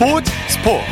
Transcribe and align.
스포츠 0.00 0.32
스포츠. 0.48 0.82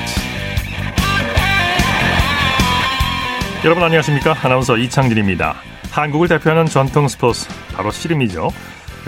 여러분 3.64 3.82
안녕하십니까? 3.82 4.36
아나운서 4.42 4.76
이창진입니다. 4.76 5.54
한국을 5.90 6.28
대표하는 6.28 6.66
전통 6.66 7.08
스포츠 7.08 7.48
바로 7.72 7.90
씨름이죠. 7.90 8.50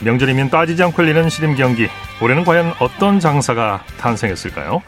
명절이면 0.02 0.48
빠지지 0.48 0.82
않고 0.84 1.02
열리는 1.02 1.28
씨름 1.28 1.54
경기. 1.54 1.86
올해는 2.22 2.46
과연 2.46 2.72
어떤 2.80 3.20
장사가 3.20 3.84
탄생했을까요? 3.98 4.80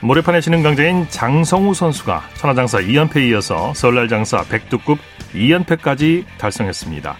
모래판의 0.00 0.42
신흥 0.42 0.64
강자인 0.64 1.06
장성우 1.10 1.72
선수가 1.72 2.24
천하장사 2.34 2.78
2연패에 2.78 3.28
이어서 3.28 3.72
설날 3.72 4.08
장사 4.08 4.42
백두급 4.42 4.98
2연패까지 5.32 6.24
달성했습니다. 6.38 7.16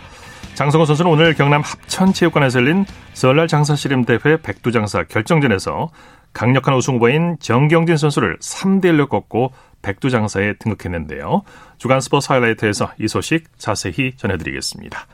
장성호 0.54 0.84
선수는 0.84 1.08
오늘 1.08 1.34
경남 1.34 1.60
합천체육관에서 1.60 2.58
열린 2.58 2.86
설날 3.12 3.46
장사 3.46 3.76
씨름 3.76 4.04
대회 4.04 4.36
백두장사 4.42 5.04
결정전에서 5.04 5.90
강력한 6.36 6.74
우승 6.74 6.96
후보인 6.96 7.38
정경진 7.40 7.96
선수를 7.96 8.36
3대 8.40 8.84
1로 8.92 9.08
꺾고 9.08 9.52
백두장사에 9.80 10.56
등극했는데요. 10.58 11.42
주간 11.78 12.02
스포츠 12.02 12.30
하이라이트에서 12.30 12.90
이 13.00 13.08
소식 13.08 13.58
자세히 13.58 14.12
전해드리겠습니다. 14.18 15.06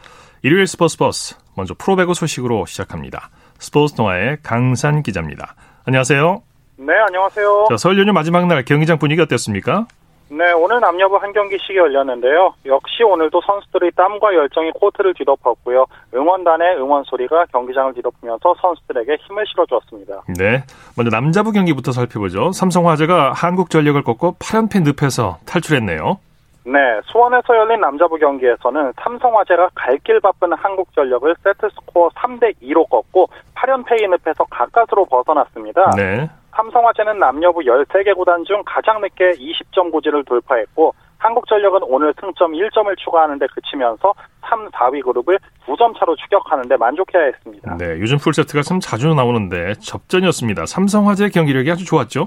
일요일 0.42 0.66
스포츠 0.66 0.98
버스 0.98 1.36
먼저 1.54 1.74
프로배구 1.78 2.14
소식으로 2.14 2.66
시작합니다. 2.66 3.30
스포츠 3.60 3.94
동아의 3.94 4.38
강산 4.42 5.04
기자입니다. 5.04 5.54
안녕하세요. 5.84 6.42
네, 6.78 6.92
안녕하세요. 7.06 7.66
자, 7.68 7.76
설 7.76 7.96
연휴 8.00 8.12
마지막 8.12 8.48
날 8.48 8.64
경기장 8.64 8.98
분위기 8.98 9.22
어땠습니까? 9.22 9.86
네, 10.34 10.50
오늘 10.52 10.80
남녀부 10.80 11.16
한 11.16 11.30
경기씩이 11.34 11.76
열렸는데요. 11.76 12.54
역시 12.64 13.02
오늘도 13.02 13.42
선수들의 13.44 13.90
땀과 13.94 14.34
열정이 14.34 14.70
코트를 14.80 15.12
뒤덮었고요. 15.12 15.84
응원단의 16.14 16.78
응원 16.78 17.04
소리가 17.04 17.44
경기장을 17.52 17.92
뒤덮으면서 17.92 18.54
선수들에게 18.62 19.18
힘을 19.26 19.44
실어주었습니다. 19.46 20.22
네, 20.38 20.64
먼저 20.96 21.10
남자부 21.10 21.52
경기부터 21.52 21.92
살펴보죠. 21.92 22.50
삼성화재가 22.52 23.32
한국전력을 23.32 24.02
꺾고 24.04 24.36
8연패 24.38 24.94
늪에서 24.98 25.36
탈출했네요. 25.44 26.18
네, 26.64 27.00
수원에서 27.06 27.56
열린 27.56 27.80
남자부 27.80 28.16
경기에서는 28.18 28.92
삼성화재가 29.02 29.70
갈 29.74 29.98
길 30.04 30.20
바쁜 30.20 30.52
한국전력을 30.52 31.34
세트스코어 31.42 32.08
3대 32.10 32.54
2로 32.62 32.88
꺾고 32.88 33.28
8연패의 33.54 34.08
늪에서 34.10 34.44
가까스로 34.50 35.04
벗어났습니다. 35.06 35.90
네. 35.96 36.28
삼성화재는 36.56 37.18
남녀부 37.18 37.60
13개 37.60 38.14
구단 38.16 38.44
중 38.44 38.62
가장 38.66 39.00
늦게 39.00 39.32
20점 39.32 39.90
고지를 39.90 40.24
돌파했고 40.24 40.94
한국전력은 41.18 41.80
오늘 41.84 42.12
승점 42.20 42.52
1점을 42.52 42.96
추가하는데 42.98 43.46
그치면서 43.54 44.12
3, 44.48 44.68
4위 44.70 45.02
그룹을 45.04 45.38
9점 45.66 45.96
차로 45.98 46.16
추격하는데 46.16 46.76
만족해야 46.76 47.24
했습니다. 47.26 47.76
네, 47.78 47.90
요즘 48.00 48.18
풀세트가 48.18 48.62
참 48.62 48.80
자주 48.80 49.14
나오는데 49.14 49.74
접전이었습니다. 49.74 50.66
삼성화재 50.66 51.28
경기력이 51.30 51.70
아주 51.70 51.84
좋았죠? 51.84 52.26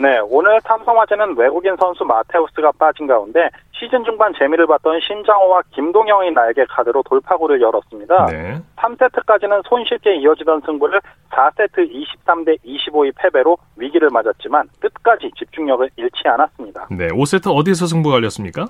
네, 0.00 0.20
오늘 0.30 0.60
삼성화재는 0.62 1.36
외국인 1.36 1.74
선수 1.76 2.04
마테우스가 2.04 2.70
빠진 2.78 3.08
가운데 3.08 3.50
시즌 3.72 4.04
중반 4.04 4.32
재미를 4.38 4.64
봤던 4.68 5.00
신장호와 5.00 5.62
김동영의 5.72 6.34
날개 6.34 6.64
카드로 6.66 7.02
돌파구를 7.02 7.60
열었습니다. 7.60 8.26
네. 8.26 8.60
3세트까지는 8.76 9.60
손쉽게 9.68 10.14
이어지던 10.18 10.62
승부를 10.64 11.00
4세트 11.30 11.90
23대 11.92 12.58
25의 12.64 13.12
패배로 13.16 13.58
위기를 13.74 14.08
맞았지만 14.10 14.68
끝까지 14.78 15.32
집중력을 15.36 15.90
잃지 15.96 16.28
않았습니다. 16.28 16.86
네, 16.92 17.08
5세트 17.08 17.52
어디에서 17.52 17.86
승부가 17.86 18.16
갈렸습니까? 18.16 18.66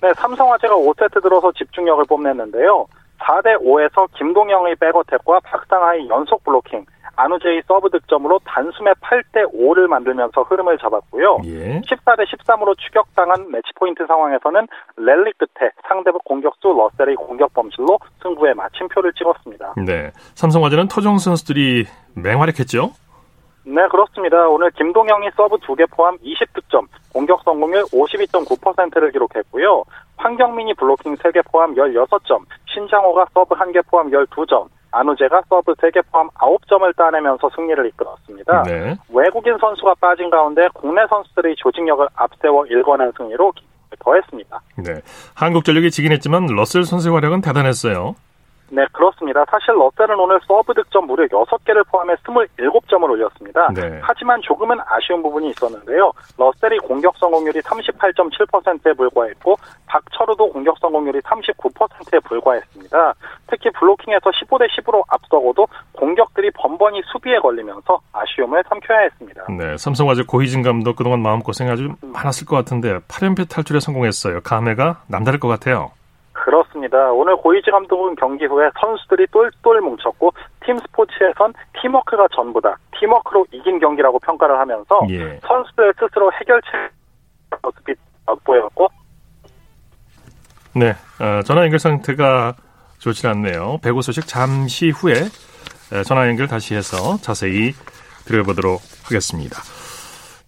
네, 0.00 0.14
삼성화재가 0.14 0.76
5세트 0.76 1.20
들어서 1.20 1.50
집중력을 1.50 2.04
뽐냈는데요. 2.04 2.86
4대 3.18 3.60
5에서 3.60 4.06
김동영의 4.14 4.76
백어택과 4.76 5.40
박상하의 5.40 6.08
연속 6.08 6.44
블로킹, 6.44 6.86
안우재의 7.16 7.62
서브 7.66 7.90
득점으로 7.90 8.40
단숨에 8.44 8.92
8대 9.00 9.52
5를 9.52 9.86
만들면서 9.86 10.42
흐름을 10.42 10.78
잡았고요. 10.78 11.38
예. 11.44 11.80
14대 11.80 12.26
13으로 12.26 12.76
추격당한 12.78 13.50
매치 13.50 13.68
포인트 13.76 14.06
상황에서는 14.06 14.66
랠리 14.96 15.32
끝에 15.38 15.70
상대 15.88 16.10
공격수 16.24 16.68
러셀의 16.68 17.16
공격 17.16 17.52
범실로 17.54 17.98
승부에 18.22 18.54
마침표를 18.54 19.12
찍었습니다. 19.14 19.74
네. 19.86 20.10
삼성화재는 20.34 20.88
토종 20.88 21.18
선수들이 21.18 21.86
맹활약했죠? 22.14 22.90
네, 23.64 23.86
그렇습니다. 23.88 24.48
오늘 24.48 24.70
김동영이 24.70 25.30
서브 25.36 25.56
2개 25.58 25.88
포함 25.90 26.16
20득점, 26.18 26.86
공격 27.12 27.42
성공률 27.44 27.84
52.9%를 27.84 29.12
기록했고요. 29.12 29.84
황경민이 30.16 30.74
블로킹 30.74 31.16
3개 31.16 31.42
포함 31.50 31.74
16점, 31.74 32.44
신장호가 32.66 33.26
서브 33.34 33.54
1개 33.54 33.86
포함 33.86 34.10
12점, 34.10 34.68
안우재가 34.92 35.42
서브 35.48 35.72
3개 35.74 36.02
포함 36.10 36.28
9점을 36.30 36.96
따내면서 36.96 37.50
승리를 37.54 37.86
이끌었습니다. 37.86 38.62
네. 38.64 38.96
외국인 39.08 39.56
선수가 39.58 39.94
빠진 40.00 40.30
가운데 40.30 40.68
국내 40.74 41.02
선수들의 41.08 41.56
조직력을 41.56 42.06
앞세워 42.14 42.66
일궈낸 42.66 43.12
승리로 43.16 43.52
더했습니다. 44.02 44.60
네. 44.76 45.00
한국전력이 45.34 45.90
지긴 45.90 46.12
했지만 46.12 46.46
러셀 46.46 46.84
선수의 46.84 47.14
활약은 47.14 47.40
대단했어요. 47.40 48.14
네, 48.70 48.86
그렇습니다. 48.92 49.44
사실 49.50 49.74
러셀은 49.74 50.18
오늘 50.18 50.40
서브 50.46 50.72
득점 50.74 51.06
무려 51.06 51.26
6개를 51.26 51.84
포함해 51.88 52.14
27점을 52.14 53.02
올렸습니다. 53.02 53.68
네. 53.74 53.98
하지만 54.02 54.40
조금은 54.42 54.78
아쉬운 54.86 55.22
부분이 55.22 55.50
있었는데요. 55.50 56.12
러셀이 56.38 56.78
공격 56.78 57.16
성공률이 57.18 57.60
38.7%에 57.60 58.92
불과했고 58.94 59.56
박철우도 59.86 60.52
공격 60.52 60.78
성공률이 60.78 61.20
39%에 61.20 62.20
불과했습니다. 62.20 63.14
특히 63.48 63.70
블로킹에서 63.70 64.30
15대 64.30 64.68
10으로 64.70 65.02
앞서고도 65.08 65.66
공격들이 65.92 66.50
번번이 66.52 67.02
수비에 67.12 67.38
걸리면서 67.38 68.00
아쉬움을 68.12 68.62
삼켜야 68.68 69.00
했습니다. 69.00 69.46
네. 69.50 69.76
삼성화재 69.76 70.22
고희진 70.28 70.62
감독 70.62 70.94
그동안 70.96 71.20
마음고생이 71.22 71.70
아주 71.70 71.94
많았을 72.00 72.46
것 72.46 72.56
같은데 72.56 72.98
8연패 73.08 73.48
탈출에 73.48 73.80
성공했어요. 73.80 74.40
감회가 74.42 75.02
남다를 75.08 75.40
것 75.40 75.48
같아요. 75.48 75.90
그렇습니다. 76.40 77.12
오늘 77.12 77.36
고이지 77.36 77.70
감독은 77.70 78.16
경기 78.16 78.46
후에 78.46 78.70
선수들이 78.80 79.26
똘똘 79.30 79.80
뭉쳤고 79.80 80.32
팀 80.64 80.78
스포츠에선 80.78 81.52
팀워크가 81.80 82.26
전부다. 82.34 82.76
팀워크로 82.98 83.46
이긴 83.52 83.78
경기라고 83.78 84.18
평가를 84.20 84.58
하면서 84.58 85.00
예. 85.10 85.38
선수들 85.46 85.94
스스로 85.98 86.32
해결책 86.32 86.90
모습이 87.62 87.94
보였고 88.44 88.88
네. 90.74 90.90
어, 91.20 91.42
전화 91.42 91.64
연결 91.64 91.78
상태가 91.78 92.54
좋지 92.98 93.26
않네요. 93.26 93.78
배구 93.82 94.02
소식 94.02 94.26
잠시 94.26 94.90
후에 94.90 95.14
에, 95.92 96.02
전화 96.04 96.28
연결 96.28 96.46
다시 96.46 96.74
해서 96.74 97.16
자세히 97.18 97.72
들어보도록 98.24 98.80
하겠습니다. 99.04 99.56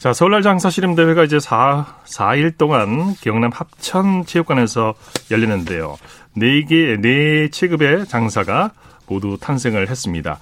자, 0.03 0.13
설날 0.13 0.43
장사 0.43 0.69
씨름 0.69 0.97
대회가 0.97 1.23
이제 1.23 1.39
4, 1.39 1.87
4일 2.07 2.59
동안 2.59 3.15
경남 3.21 3.53
합천 3.55 4.27
체육관에서 4.27 4.95
열리는데요. 5.31 5.97
4개, 6.37 7.01
4체급의 7.01 8.09
장사가 8.09 8.73
모두 9.07 9.39
탄생을 9.41 9.89
했습니다. 9.89 10.41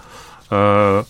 어, 0.51 1.03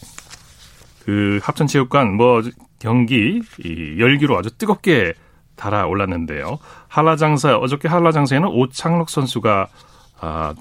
그 1.05 1.39
합천 1.45 1.69
체육관 1.69 2.17
뭐 2.17 2.43
경기 2.81 3.41
이 3.61 4.01
열기로 4.01 4.37
아주 4.37 4.51
뜨겁게 4.59 5.15
달아올랐는데요. 5.55 6.59
한라장사 6.89 7.57
어저께 7.57 7.87
한라장사에는 7.87 8.49
오창록 8.49 9.11
선수가 9.11 9.69
아, 10.23 10.55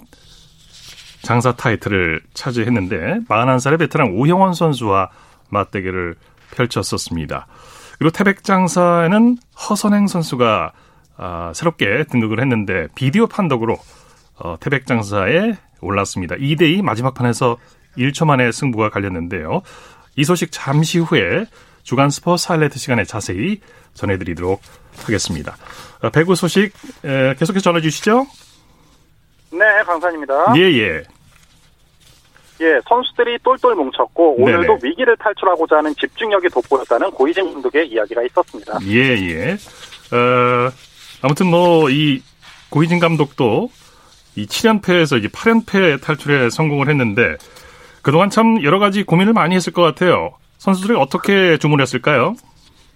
장사 1.23 1.55
타이틀을 1.55 2.21
차지했는데 2.35 3.21
41살의 3.27 3.79
베테랑 3.79 4.11
오형원 4.13 4.53
선수와 4.53 5.09
맞대결을 5.49 6.17
펼쳤었습니다. 6.51 7.47
그리고 7.99 8.11
태백장사에는 8.11 9.37
허선행 9.69 10.07
선수가 10.07 10.71
아, 11.17 11.51
새롭게 11.53 12.05
등극을 12.09 12.39
했는데 12.39 12.87
비디오 12.95 13.27
판독으로 13.27 13.77
어, 14.37 14.55
태백장사에 14.59 15.57
올랐습니다. 15.81 16.35
2대2 16.35 16.81
마지막 16.81 17.13
판에서 17.13 17.57
1초 17.97 18.25
만에 18.25 18.51
승부가 18.53 18.89
갈렸는데요. 18.89 19.61
이 20.15 20.23
소식 20.23 20.49
잠시 20.51 20.99
후에 20.99 21.45
주간 21.83 22.09
스포츠 22.09 22.47
하이라이트 22.47 22.79
시간에 22.79 23.03
자세히 23.03 23.59
전해드리도록 23.93 24.61
하겠습니다. 25.03 25.57
어, 26.01 26.09
배구 26.09 26.35
소식 26.35 26.71
에, 27.03 27.35
계속해서 27.35 27.63
전해 27.63 27.81
주시죠. 27.81 28.25
네, 29.51 29.59
강산입니다. 29.85 30.53
예, 30.55 30.61
예. 30.61 31.03
예, 32.61 32.79
선수들이 32.87 33.39
똘똘 33.43 33.75
뭉쳤고 33.75 34.41
오늘도 34.41 34.79
네네. 34.79 34.79
위기를 34.83 35.15
탈출하고자 35.17 35.77
하는 35.77 35.95
집중력이 35.95 36.49
돋보였다는 36.49 37.11
고이진 37.11 37.53
감독의 37.53 37.87
이야기가 37.87 38.23
있었습니다. 38.23 38.79
예, 38.85 39.15
예. 39.15 39.53
어, 40.15 40.71
아무튼 41.21 41.47
뭐, 41.47 41.89
이, 41.89 42.21
고희진 42.69 42.99
감독도 42.99 43.69
이 44.35 44.45
7연패에서 44.45 45.19
이제 45.19 45.27
8연패 45.27 46.01
탈출에 46.01 46.49
성공을 46.49 46.89
했는데, 46.89 47.37
그동안 48.01 48.29
참 48.29 48.61
여러 48.63 48.79
가지 48.79 49.03
고민을 49.03 49.33
많이 49.33 49.55
했을 49.55 49.73
것 49.73 49.81
같아요. 49.81 50.31
선수들이 50.57 50.97
어떻게 50.97 51.57
주문했을까요? 51.57 52.35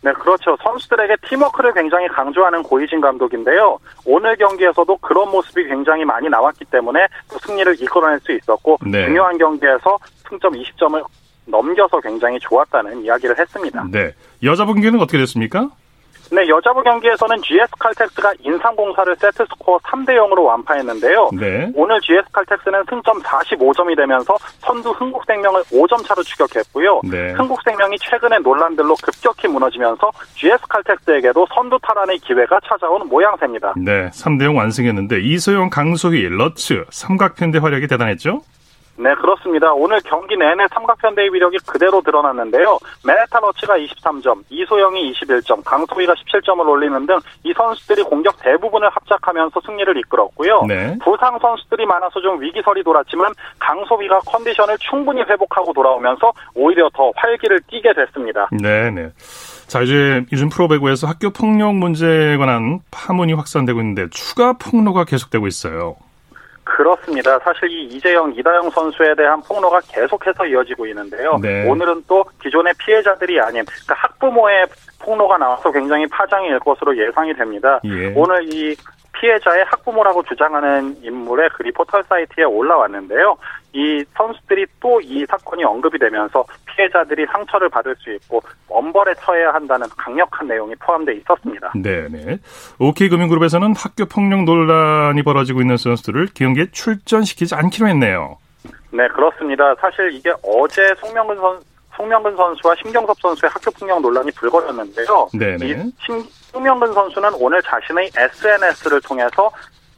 네, 0.04 0.12
그렇죠. 0.12 0.58
선수들에게 0.62 1.16
팀워크를 1.30 1.74
굉장히 1.74 2.08
강조하는 2.10 2.62
고이진 2.62 3.00
감독인데요. 3.00 3.80
오늘 4.06 4.36
경기에서도 4.36 4.98
그런 4.98 5.32
모습이 5.32 5.66
굉장히 5.66 6.04
많이 6.04 6.28
나왔기 6.28 6.66
때문에 6.66 7.08
또 7.32 7.40
승리를 7.40 7.82
이끌어낼 7.82 8.20
수 8.20 8.34
있었고 8.34 8.80
네. 8.86 9.06
중요한 9.06 9.38
경기에서 9.38 9.98
승점 10.28 10.54
20점을 10.54 11.02
넘겨서 11.46 12.02
굉장히 12.02 12.38
좋았다는 12.40 13.04
이야기를 13.04 13.40
했습니다. 13.40 13.86
네. 13.92 14.14
여자부 14.44 14.76
경기는 14.76 15.00
어떻게 15.00 15.18
됐습니까? 15.20 15.70
네, 16.34 16.48
여자부 16.50 16.82
경기에서는 16.82 17.44
GS 17.44 17.70
칼텍스가 17.78 18.34
인삼공사를 18.40 19.16
세트 19.18 19.46
스코어 19.50 19.78
3대 19.78 20.16
0으로 20.18 20.46
완파했는데요. 20.46 21.30
네. 21.40 21.72
오늘 21.76 22.02
GS 22.02 22.24
칼텍스는 22.32 22.86
승점 22.90 23.22
45점이 23.22 23.96
되면서 23.96 24.36
선두 24.62 24.90
흥국생명을 24.90 25.62
5점 25.66 26.04
차로 26.08 26.24
추격했고요. 26.24 27.02
네. 27.04 27.34
흥국생명이 27.34 27.98
최근의 28.00 28.40
논란들로 28.42 28.96
급격히 29.04 29.48
무너지면서 29.48 30.10
GS 30.34 30.58
칼텍스에게도 30.70 31.46
선두 31.54 31.78
탈환의 31.84 32.18
기회가 32.18 32.60
찾아온 32.68 33.08
모양새입니다. 33.08 33.76
네. 33.78 34.10
3대 34.10 34.46
0 34.46 34.56
완승했는데 34.56 35.22
이소영, 35.22 35.70
강소휘, 35.70 36.30
러츠 36.30 36.84
삼각편대 36.90 37.60
활약이 37.60 37.86
대단했죠? 37.86 38.42
네, 38.96 39.14
그렇습니다. 39.16 39.74
오늘 39.74 40.00
경기 40.02 40.38
내내 40.38 40.66
삼각편대의 40.74 41.34
위력이 41.34 41.58
그대로 41.66 42.02
드러났는데요. 42.02 42.78
메네타 43.06 43.40
러치가 43.40 43.78
23점, 43.78 44.44
이소영이 44.50 45.14
21점, 45.14 45.62
강소희가 45.66 46.14
17점을 46.14 46.68
올리는 46.68 47.06
등 47.06 47.20
이 47.44 47.54
선수들이 47.56 48.04
공격 48.04 48.38
대부분을 48.42 48.90
합작하면서 48.90 49.62
승리를 49.66 49.98
이끌었고요. 49.98 50.64
네. 50.68 50.98
부상 51.04 51.38
선수들이 51.40 51.86
많아서 51.86 52.22
좀 52.22 52.42
위기설이 52.42 52.84
돌았지만 52.84 53.34
강소희가 53.60 54.20
컨디션을 54.20 54.78
충분히 54.80 55.22
회복하고 55.22 55.74
돌아오면서 55.74 56.32
오히려 56.56 56.90
더 56.94 57.12
활기를 57.16 57.62
띠게 57.70 57.94
됐습니다. 57.94 58.48
네, 58.52 58.90
네. 58.92 59.12
자, 59.68 59.82
이제 59.82 60.26
요즘 60.32 60.50
프로배구에서 60.50 61.08
학교 61.08 61.32
폭력 61.32 61.76
문제에 61.76 62.38
관한 62.38 62.80
파문이 62.92 63.34
확산되고 63.34 63.80
있는데 63.80 64.08
추가 64.10 64.54
폭로가 64.54 65.04
계속되고 65.04 65.48
있어요. 65.48 65.96
그렇습니다. 66.64 67.38
사실 67.40 67.70
이 67.70 67.86
이재영, 67.86 68.34
이다영 68.36 68.70
선수에 68.70 69.14
대한 69.16 69.42
폭로가 69.42 69.82
계속해서 69.88 70.46
이어지고 70.46 70.88
있는데요. 70.88 71.38
네. 71.42 71.70
오늘은 71.70 72.04
또 72.08 72.24
기존의 72.42 72.74
피해자들이 72.80 73.40
아닌 73.40 73.66
그러니까 73.66 73.96
학부모의 73.96 74.66
폭로가 75.00 75.38
나와서 75.38 75.72
굉장히 75.72 76.08
파장이 76.08 76.48
일 76.48 76.60
것으로 76.60 76.98
예상이 76.98 77.34
됩니다. 77.34 77.80
예. 77.84 78.14
오늘 78.16 78.42
이 78.54 78.76
피해자의 79.14 79.64
학부모라고 79.66 80.24
주장하는 80.24 80.98
인물의 81.04 81.50
그 81.54 81.64
리포터 81.64 82.02
사이트에 82.04 82.44
올라왔는데요. 82.44 83.38
이 83.74 84.04
선수들이 84.16 84.66
또 84.80 85.00
이 85.04 85.26
사건이 85.28 85.64
언급이 85.64 86.00
되면서 86.00 86.44
피해자들이 86.66 87.26
상처를 87.32 87.70
받을 87.70 87.96
수 87.98 88.12
있고 88.14 88.42
엄벌에 88.70 89.14
처해야 89.16 89.54
한다는 89.54 89.88
강력한 89.98 90.48
내용이 90.48 90.74
포함되어 90.76 91.16
있었습니다. 91.16 91.74
네, 91.76 92.08
네. 92.10 92.38
OK금융그룹에서는 92.80 93.74
학교 93.76 94.06
폭력 94.06 94.44
논란이 94.44 95.22
벌어지고 95.24 95.62
있는 95.62 95.78
선수들을 95.78 96.30
경기에 96.34 96.68
출전시키지 96.72 97.56
않기로 97.56 97.88
했네요. 97.90 98.38
네, 98.92 99.08
그렇습니다. 99.10 99.76
사실 99.76 100.12
이게 100.14 100.32
어제 100.44 100.94
송명근 101.00 101.36
선 101.36 101.60
송명근 101.96 102.36
선수와 102.36 102.76
심경섭 102.82 103.20
선수의 103.22 103.50
학교 103.52 103.72
폭력 103.72 104.02
논란이 104.02 104.32
불거졌는데요. 104.32 105.30
네네. 105.34 105.66
이 105.66 105.74
심, 106.06 106.24
송명근 106.52 106.94
선수는 106.94 107.34
오늘 107.36 107.62
자신의 107.62 108.12
SNS를 108.16 109.02
통해서 109.02 109.52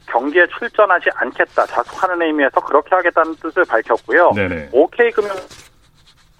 경기에 0.06 0.46
출전하지 0.58 1.10
않겠다, 1.14 1.66
자숙하는 1.66 2.22
의미에서 2.22 2.60
그렇게 2.60 2.94
하겠다는 2.94 3.34
뜻을 3.36 3.64
밝혔고요. 3.64 4.32
네네. 4.32 4.68
OK금융 4.72 5.30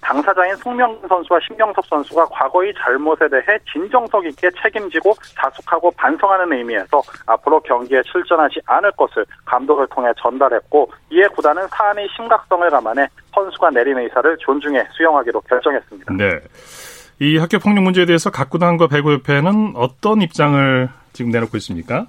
당사자인 0.07 0.55
송명근 0.55 1.09
선수와 1.09 1.37
심경섭 1.45 1.85
선수가 1.85 2.27
과거의 2.27 2.73
잘못에 2.81 3.27
대해 3.29 3.59
진정성 3.69 4.25
있게 4.27 4.49
책임지고 4.61 5.13
자숙하고 5.35 5.91
반성하는 5.91 6.57
의미에서 6.57 7.01
앞으로 7.25 7.59
경기에 7.59 8.01
출전하지 8.03 8.61
않을 8.65 8.89
것을 8.91 9.25
감독을 9.43 9.85
통해 9.87 10.09
전달했고 10.17 10.89
이에 11.11 11.27
구단은 11.35 11.67
사안의 11.67 12.07
심각성을 12.15 12.69
감안해 12.69 13.05
선수가 13.35 13.71
내린 13.71 13.97
의사를 13.97 14.37
존중해 14.37 14.87
수용하기로 14.95 15.41
결정했습니다. 15.41 16.13
네. 16.13 16.39
이 17.19 17.37
학교 17.37 17.59
폭력 17.59 17.83
문제에 17.83 18.05
대해서 18.05 18.31
각 18.31 18.49
구단과 18.49 18.87
배구협회는 18.87 19.73
어떤 19.75 20.21
입장을 20.21 20.87
지금 21.11 21.31
내놓고 21.31 21.57
있습니까? 21.57 22.05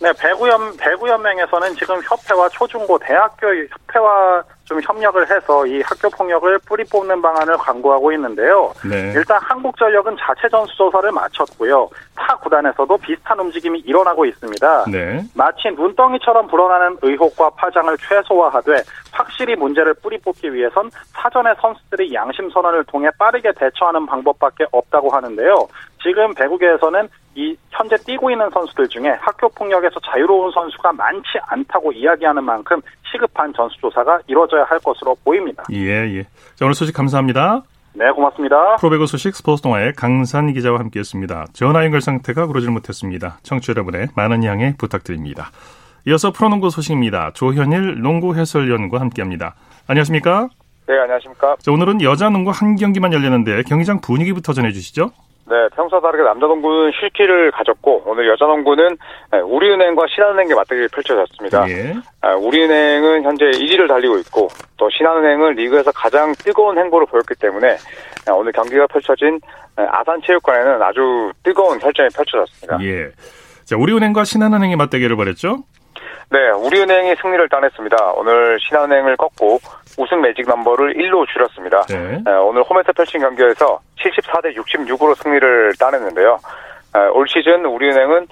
네, 0.00 0.12
배구연, 0.12 0.76
배구연맹에서는 0.76 1.74
지금 1.74 2.00
협회와 2.02 2.48
초중고 2.50 2.98
대학교 2.98 3.48
협회와 3.48 4.44
좀 4.64 4.80
협력을 4.82 5.28
해서 5.28 5.66
이 5.66 5.80
학교 5.80 6.10
폭력을 6.10 6.58
뿌리 6.68 6.84
뽑는 6.84 7.20
방안을 7.22 7.56
강구하고 7.56 8.12
있는데요. 8.12 8.72
네. 8.88 9.12
일단 9.16 9.40
한국전력은 9.42 10.16
자체 10.20 10.46
전수조사를 10.50 11.10
마쳤고요. 11.10 11.88
타 12.14 12.36
구단에서도 12.36 12.96
비슷한 12.98 13.40
움직임이 13.40 13.80
일어나고 13.80 14.26
있습니다. 14.26 14.84
네. 14.92 15.24
마치 15.34 15.70
눈덩이처럼 15.70 16.46
불어나는 16.48 16.98
의혹과 17.00 17.50
파장을 17.50 17.96
최소화하되 17.96 18.82
확실히 19.10 19.56
문제를 19.56 19.94
뿌리 19.94 20.18
뽑기 20.18 20.52
위해선 20.52 20.90
사전에 21.14 21.54
선수들이 21.60 22.12
양심 22.12 22.50
선언을 22.50 22.84
통해 22.84 23.08
빠르게 23.18 23.50
대처하는 23.52 24.04
방법밖에 24.04 24.66
없다고 24.70 25.08
하는데요. 25.08 25.66
지금 26.02 26.34
배구계에서는 26.34 27.08
이 27.38 27.56
현재 27.70 27.96
뛰고 27.98 28.32
있는 28.32 28.50
선수들 28.50 28.88
중에 28.88 29.10
학교 29.20 29.48
폭력에서 29.50 29.94
자유로운 30.10 30.50
선수가 30.50 30.92
많지 30.92 31.38
않다고 31.46 31.92
이야기하는 31.92 32.42
만큼 32.42 32.80
시급한 33.12 33.52
전수조사가 33.54 34.22
이루어져야 34.26 34.64
할 34.64 34.80
것으로 34.80 35.16
보입니다. 35.24 35.62
예, 35.70 36.16
예. 36.16 36.24
자, 36.56 36.64
오늘 36.64 36.74
소식 36.74 36.92
감사합니다. 36.96 37.62
네, 37.94 38.10
고맙습니다. 38.10 38.76
프로배구 38.76 39.06
소식 39.06 39.36
스포츠 39.36 39.62
동아의 39.62 39.92
강산 39.92 40.52
기자와 40.52 40.80
함께했습니다. 40.80 41.46
전화 41.52 41.84
연결 41.84 42.00
상태가 42.00 42.48
그러질 42.48 42.72
못했습니다. 42.72 43.38
청취 43.44 43.68
자 43.68 43.70
여러분의 43.70 44.08
많은 44.16 44.42
양해 44.42 44.74
부탁드립니다. 44.76 45.52
이어서 46.08 46.32
프로농구 46.32 46.70
소식입니다. 46.70 47.30
조현일 47.34 48.02
농구 48.02 48.34
해설위원과 48.34 48.98
함께합니다. 48.98 49.54
안녕하십니까? 49.86 50.48
네, 50.88 50.98
안녕하십니까. 50.98 51.54
자, 51.60 51.70
오늘은 51.70 52.02
여자 52.02 52.30
농구 52.30 52.50
한 52.50 52.74
경기만 52.74 53.12
열렸는데 53.12 53.62
경기장 53.62 54.00
분위기부터 54.00 54.52
전해주시죠. 54.52 55.10
네, 55.48 55.68
평소와 55.74 56.02
다르게 56.02 56.22
남자 56.22 56.46
농구는 56.46 56.92
쉴기를 57.00 57.50
가졌고 57.52 58.02
오늘 58.04 58.28
여자 58.28 58.44
농구는 58.44 58.98
우리은행과 59.32 60.04
신한은행의 60.14 60.54
맞대결이 60.54 60.88
펼쳐졌습니다. 60.88 61.68
예. 61.70 61.94
우리은행은 62.38 63.22
현재 63.22 63.46
1위를 63.46 63.88
달리고 63.88 64.18
있고 64.18 64.48
또 64.76 64.90
신한은행은 64.90 65.54
리그에서 65.54 65.90
가장 65.92 66.34
뜨거운 66.34 66.76
행보를 66.76 67.06
보였기 67.06 67.34
때문에 67.40 67.76
오늘 68.36 68.52
경기가 68.52 68.86
펼쳐진 68.88 69.40
아산체육관에는 69.76 70.82
아주 70.82 71.32
뜨거운 71.42 71.80
혈전이 71.80 72.10
펼쳐졌습니다. 72.14 72.78
예. 72.82 73.10
자, 73.64 73.76
우리은행과 73.76 74.24
신한은행의 74.24 74.76
맞대결을 74.76 75.16
벌였죠? 75.16 75.64
네, 76.30 76.50
우리은행이 76.50 77.16
승리를 77.22 77.48
따냈습니다. 77.48 78.12
오늘 78.16 78.58
신한은행을 78.60 79.16
꺾고 79.16 79.60
우승 79.98 80.20
매직 80.20 80.46
넘버를 80.48 80.94
1로 80.94 81.26
줄였습니다. 81.26 81.82
네. 81.88 82.22
오늘 82.40 82.62
홈에서 82.62 82.92
펼친 82.92 83.20
경기에서 83.20 83.80
74대 83.98 84.56
66으로 84.56 85.14
승리를 85.16 85.72
따냈는데요. 85.78 86.38
올 87.12 87.28
시즌 87.28 87.66
우리은행은 87.66 88.28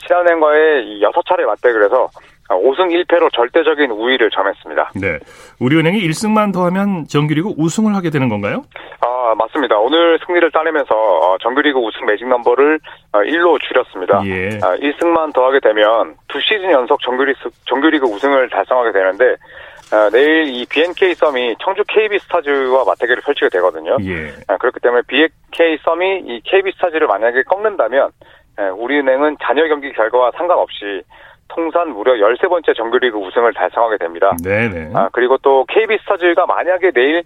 신한은행과의 0.00 1.00
6차례 1.02 1.44
맞대결에서 1.44 2.08
5승 2.48 2.90
1패로 3.06 3.32
절대적인 3.32 3.90
우위를 3.92 4.30
점했습니다. 4.30 4.90
네. 4.96 5.18
우리은행이 5.60 6.00
1승만 6.08 6.52
더하면 6.52 7.06
정규리그 7.06 7.54
우승을 7.56 7.94
하게 7.94 8.10
되는 8.10 8.28
건가요? 8.28 8.64
아, 9.02 9.34
맞습니다. 9.36 9.78
오늘 9.78 10.18
승리를 10.26 10.50
따내면서 10.50 11.38
정규리그 11.42 11.78
우승 11.78 12.06
매직 12.06 12.26
넘버를 12.26 12.80
1로 13.12 13.60
줄였습니다. 13.60 14.22
예. 14.24 14.58
1승만 14.58 15.32
더하게 15.32 15.60
되면 15.60 16.16
두 16.26 16.40
시즌 16.40 16.72
연속 16.72 17.00
정규리그, 17.02 17.50
정규리그 17.66 18.06
우승을 18.06 18.48
달성하게 18.48 18.92
되는데 18.92 19.36
내일 20.12 20.48
이 20.48 20.64
BNK 20.66 21.14
썸이 21.14 21.56
청주 21.62 21.82
KB 21.88 22.18
스타즈와 22.20 22.84
맞대결을 22.84 23.22
펼치게 23.22 23.48
되거든요. 23.50 23.96
예. 24.02 24.32
그렇기 24.58 24.80
때문에 24.80 25.02
BNK 25.06 25.78
썸이 25.84 26.20
이 26.26 26.40
KB 26.44 26.72
스타즈를 26.72 27.06
만약에 27.06 27.42
꺾는다면 27.42 28.10
우리은행은 28.76 29.36
잔여 29.42 29.66
경기 29.68 29.92
결과와 29.92 30.30
상관없이 30.36 31.02
통산 31.48 31.88
무려 31.90 32.12
13번째 32.14 32.76
정규리그 32.76 33.18
우승을 33.18 33.52
달성하게 33.54 33.98
됩니다. 33.98 34.30
네네. 34.42 34.92
아, 34.94 35.08
그리고 35.12 35.36
또 35.38 35.64
KB 35.64 35.98
스타즈가 35.98 36.46
만약에 36.46 36.92
내일 36.92 37.24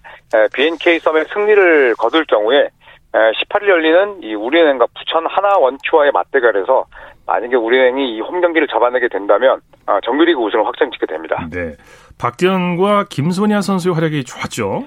BNK 0.54 1.00
썸의 1.00 1.26
승리를 1.32 1.94
거둘 1.98 2.24
경우에 2.24 2.70
18일 3.12 3.68
열리는 3.68 4.22
이 4.22 4.34
우리은행과 4.34 4.86
부천 4.98 5.26
하나 5.28 5.56
원큐와의 5.58 6.12
맞대결에서 6.12 6.86
만약에 7.26 7.54
우리은행이 7.56 8.16
이 8.16 8.20
홈 8.20 8.40
경기를 8.40 8.66
잡아내게 8.68 9.08
된다면 9.08 9.60
정규리그 10.04 10.40
우승을 10.40 10.66
확정짓게 10.66 11.06
됩니다. 11.06 11.46
네. 11.52 11.74
박지현과 12.18 13.06
김소니아 13.10 13.60
선수의 13.60 13.94
활약이 13.94 14.24
좋았죠. 14.24 14.84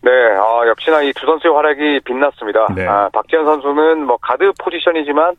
네, 0.00 0.10
아, 0.12 0.66
역시나 0.68 1.02
이 1.02 1.12
두 1.12 1.26
선수의 1.26 1.52
활약이 1.54 2.00
빛났습니다. 2.04 2.68
네. 2.74 2.86
아, 2.86 3.08
박지현 3.12 3.44
선수는 3.44 4.06
뭐 4.06 4.16
가드 4.22 4.52
포지션이지만 4.62 5.34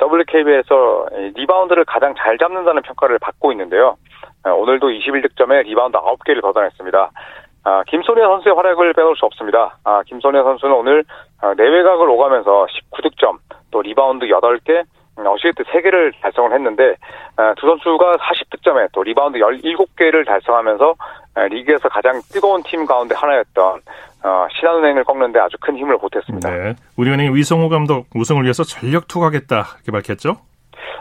WKB에서 0.00 1.06
리바운드를 1.34 1.84
가장 1.84 2.14
잘 2.16 2.36
잡는다는 2.38 2.82
평가를 2.82 3.18
받고 3.18 3.52
있는데요. 3.52 3.96
오늘도 4.44 4.88
21득점에 4.88 5.64
리바운드 5.64 5.98
9개를 5.98 6.40
걷어냈습니다. 6.42 7.10
아, 7.64 7.82
김소니아 7.88 8.26
선수의 8.26 8.54
활약을 8.54 8.94
빼놓을 8.94 9.16
수 9.16 9.26
없습니다. 9.26 9.76
아, 9.84 10.02
김소니아 10.06 10.42
선수는 10.42 10.74
오늘 10.74 11.04
내외곽을 11.56 12.08
오가면서 12.08 12.66
19득점, 12.92 13.38
또 13.70 13.82
리바운드 13.82 14.26
8개, 14.26 14.82
어시스트 15.26 15.62
3개를 15.64 16.12
달성을 16.20 16.52
했는데 16.52 16.94
두 17.56 17.66
선수가 17.66 18.16
40득점에 18.16 18.88
또 18.92 19.02
리바운드 19.02 19.38
17개를 19.38 20.26
달성하면서 20.26 20.94
리그에서 21.50 21.88
가장 21.88 22.20
뜨거운 22.32 22.62
팀 22.62 22.86
가운데 22.86 23.14
하나였던 23.14 23.80
어, 24.22 24.46
신한은행을 24.52 25.04
꺾는데 25.04 25.40
아주 25.40 25.56
큰 25.60 25.76
힘을 25.76 25.96
보탰습니다. 25.98 26.50
네. 26.50 26.74
우리은행 26.96 27.34
위성우 27.34 27.68
감독 27.68 28.06
우승을 28.14 28.42
위해서 28.42 28.64
전력 28.64 29.08
투구하겠다 29.08 29.64
이렇게 29.76 29.92
밝혔죠? 29.92 30.36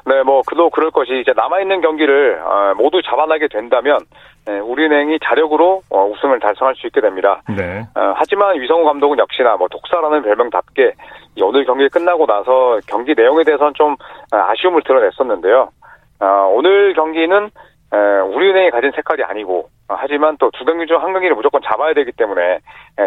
네, 0.06 0.24
뭐 0.24 0.42
그도 0.46 0.70
그럴 0.70 0.92
것이 0.92 1.20
이제 1.20 1.34
남아 1.36 1.60
있는 1.62 1.82
경기를 1.82 2.42
어, 2.42 2.74
모두 2.78 3.02
잡아나게 3.02 3.48
된다면 3.50 4.00
네, 4.50 4.58
우리은행이 4.62 5.20
자력으로 5.24 5.84
어, 5.92 6.06
우승을 6.08 6.40
달성할 6.40 6.74
수 6.76 6.88
있게 6.88 7.02
됩니다. 7.02 7.44
네. 7.56 7.82
어, 7.94 8.14
하지만 8.16 8.60
위성우 8.60 8.84
감독은 8.84 9.20
역시나 9.20 9.58
뭐 9.58 9.68
독사라는 9.68 10.24
별명답게 10.24 10.94
오늘 11.44 11.66
경기 11.66 11.88
끝나고 11.88 12.26
나서 12.26 12.80
경기 12.88 13.14
내용에 13.16 13.44
대해서는 13.44 13.74
좀 13.76 13.94
어, 13.94 14.38
아쉬움을 14.38 14.82
드러냈었는데요. 14.84 15.70
어, 16.22 16.52
오늘 16.52 16.94
경기는 16.96 17.52
우리은행이 17.92 18.72
가진 18.72 18.92
색깔이 18.96 19.24
아니고 19.24 19.70
하지만 19.88 20.38
또 20.38 20.50
두 20.52 20.66
경기 20.66 20.86
중 20.88 20.98
한 20.98 21.14
경기를 21.14 21.36
무조건 21.36 21.62
잡아야 21.64 21.94
되기 21.94 22.12
때문에 22.12 22.60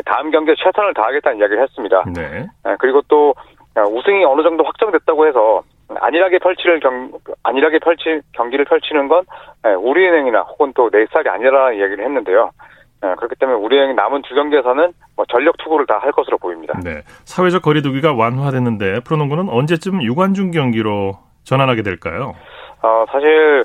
다음 0.04 0.30
경기에 0.32 0.54
최선을 0.58 0.94
다하겠다는 0.94 1.38
이야기를 1.38 1.62
했습니다. 1.62 2.04
네. 2.12 2.46
그리고 2.80 3.00
또 3.06 3.34
우승이 3.76 4.24
어느 4.24 4.42
정도 4.42 4.64
확정됐다고 4.64 5.26
해서 5.28 5.62
안일하게 6.00 6.38
펼칠 6.38 6.80
경 6.80 7.10
안일하게 7.42 7.78
펼칠 7.80 8.22
경기를 8.32 8.64
펼치는 8.64 9.08
건 9.08 9.24
우리은행이나 9.64 10.40
혹은 10.42 10.72
또내 10.74 11.06
스타일이 11.06 11.28
아니라는 11.28 11.76
이야기를 11.78 12.04
했는데요. 12.04 12.50
그렇기 13.00 13.34
때문에 13.40 13.58
우리은행 13.58 13.96
남은 13.96 14.22
두 14.22 14.34
경기에서는 14.34 14.92
뭐 15.16 15.24
전력 15.28 15.56
투구를 15.58 15.86
다 15.86 15.98
할 15.98 16.12
것으로 16.12 16.38
보입니다. 16.38 16.78
네, 16.84 17.02
사회적 17.24 17.62
거리두기가 17.62 18.12
완화됐는데 18.14 19.00
프로농구는 19.00 19.48
언제쯤 19.48 20.02
유관중 20.02 20.50
경기로 20.52 21.18
전환하게 21.44 21.82
될까요? 21.82 22.34
어, 22.82 23.04
사실 23.10 23.64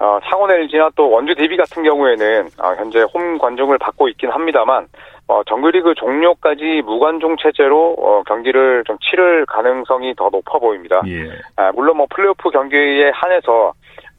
어, 0.00 0.18
창원 0.28 0.50
LG나 0.50 0.90
또 0.96 1.08
원주 1.10 1.34
DB 1.36 1.56
같은 1.56 1.82
경우에는 1.84 2.48
어, 2.58 2.74
현재 2.76 3.02
홈 3.14 3.38
관중을 3.38 3.78
받고 3.78 4.08
있긴 4.08 4.30
합니다만 4.30 4.86
어, 5.28 5.42
정규리그 5.44 5.94
종료까지 5.94 6.82
무관중 6.84 7.36
체제로 7.42 7.94
어, 7.98 8.22
경기를 8.24 8.84
좀 8.86 8.98
치를 8.98 9.46
가능성이 9.46 10.14
더 10.14 10.28
높아 10.30 10.58
보입니다. 10.58 11.00
예. 11.06 11.30
아, 11.56 11.72
물론 11.72 11.96
뭐 11.96 12.06
플레이오프 12.10 12.50
경기에 12.50 13.10
한해서 13.14 13.72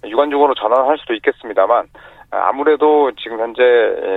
유관중으로 0.06 0.54
전환할 0.56 0.98
수도 0.98 1.14
있겠습니다만 1.14 1.86
아, 2.32 2.50
아무래도 2.50 3.12
지금 3.22 3.40
현재 3.40 3.62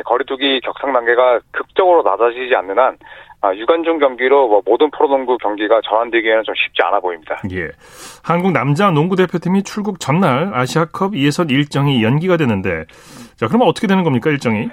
거리두기 0.04 0.60
격상 0.60 0.92
단계가 0.92 1.40
극적으로 1.50 2.02
낮아지지 2.02 2.54
않는 2.54 2.78
한 2.78 2.96
아, 3.42 3.54
유관중 3.54 3.98
경기로 3.98 4.48
뭐 4.48 4.62
모든 4.64 4.90
프로농구 4.90 5.38
경기가 5.38 5.80
전환되기에는 5.84 6.44
좀 6.44 6.54
쉽지 6.54 6.82
않아 6.82 7.00
보입니다. 7.00 7.40
예. 7.52 7.68
한국 8.24 8.52
남자 8.52 8.90
농구 8.90 9.16
대표팀이 9.16 9.62
출국 9.62 10.00
전날 10.00 10.50
아시아컵 10.54 11.14
예선 11.16 11.50
일정이 11.50 12.02
연기가 12.02 12.36
되는데 12.36 12.86
자, 13.36 13.46
그러면 13.48 13.68
어떻게 13.68 13.86
되는 13.86 14.02
겁니까, 14.02 14.30
일정이? 14.30 14.68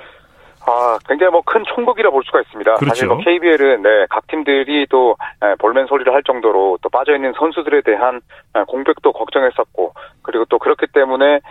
아, 0.66 0.98
굉장히 1.08 1.32
뭐 1.32 1.42
큰 1.46 1.64
총극이라 1.66 2.10
볼 2.10 2.24
수가 2.26 2.42
있습니다. 2.42 2.76
그렇죠. 2.76 2.90
사실 2.90 3.08
뭐 3.08 3.18
KBL은 3.18 3.82
네, 3.84 4.06
각 4.10 4.26
팀들이 4.28 4.88
또 4.90 5.16
볼멘 5.60 5.88
소리를 5.88 6.12
할 6.14 6.24
정도로 6.24 6.80
또 6.82 6.90
빠져 6.90 7.16
있는 7.16 7.34
선수들에 7.38 7.82
대한 7.82 8.22
공백도 8.68 9.12
걱정했었고 9.14 9.94
그리고 10.24 10.46
또 10.46 10.58
그렇기 10.58 10.88
때문에 10.94 11.42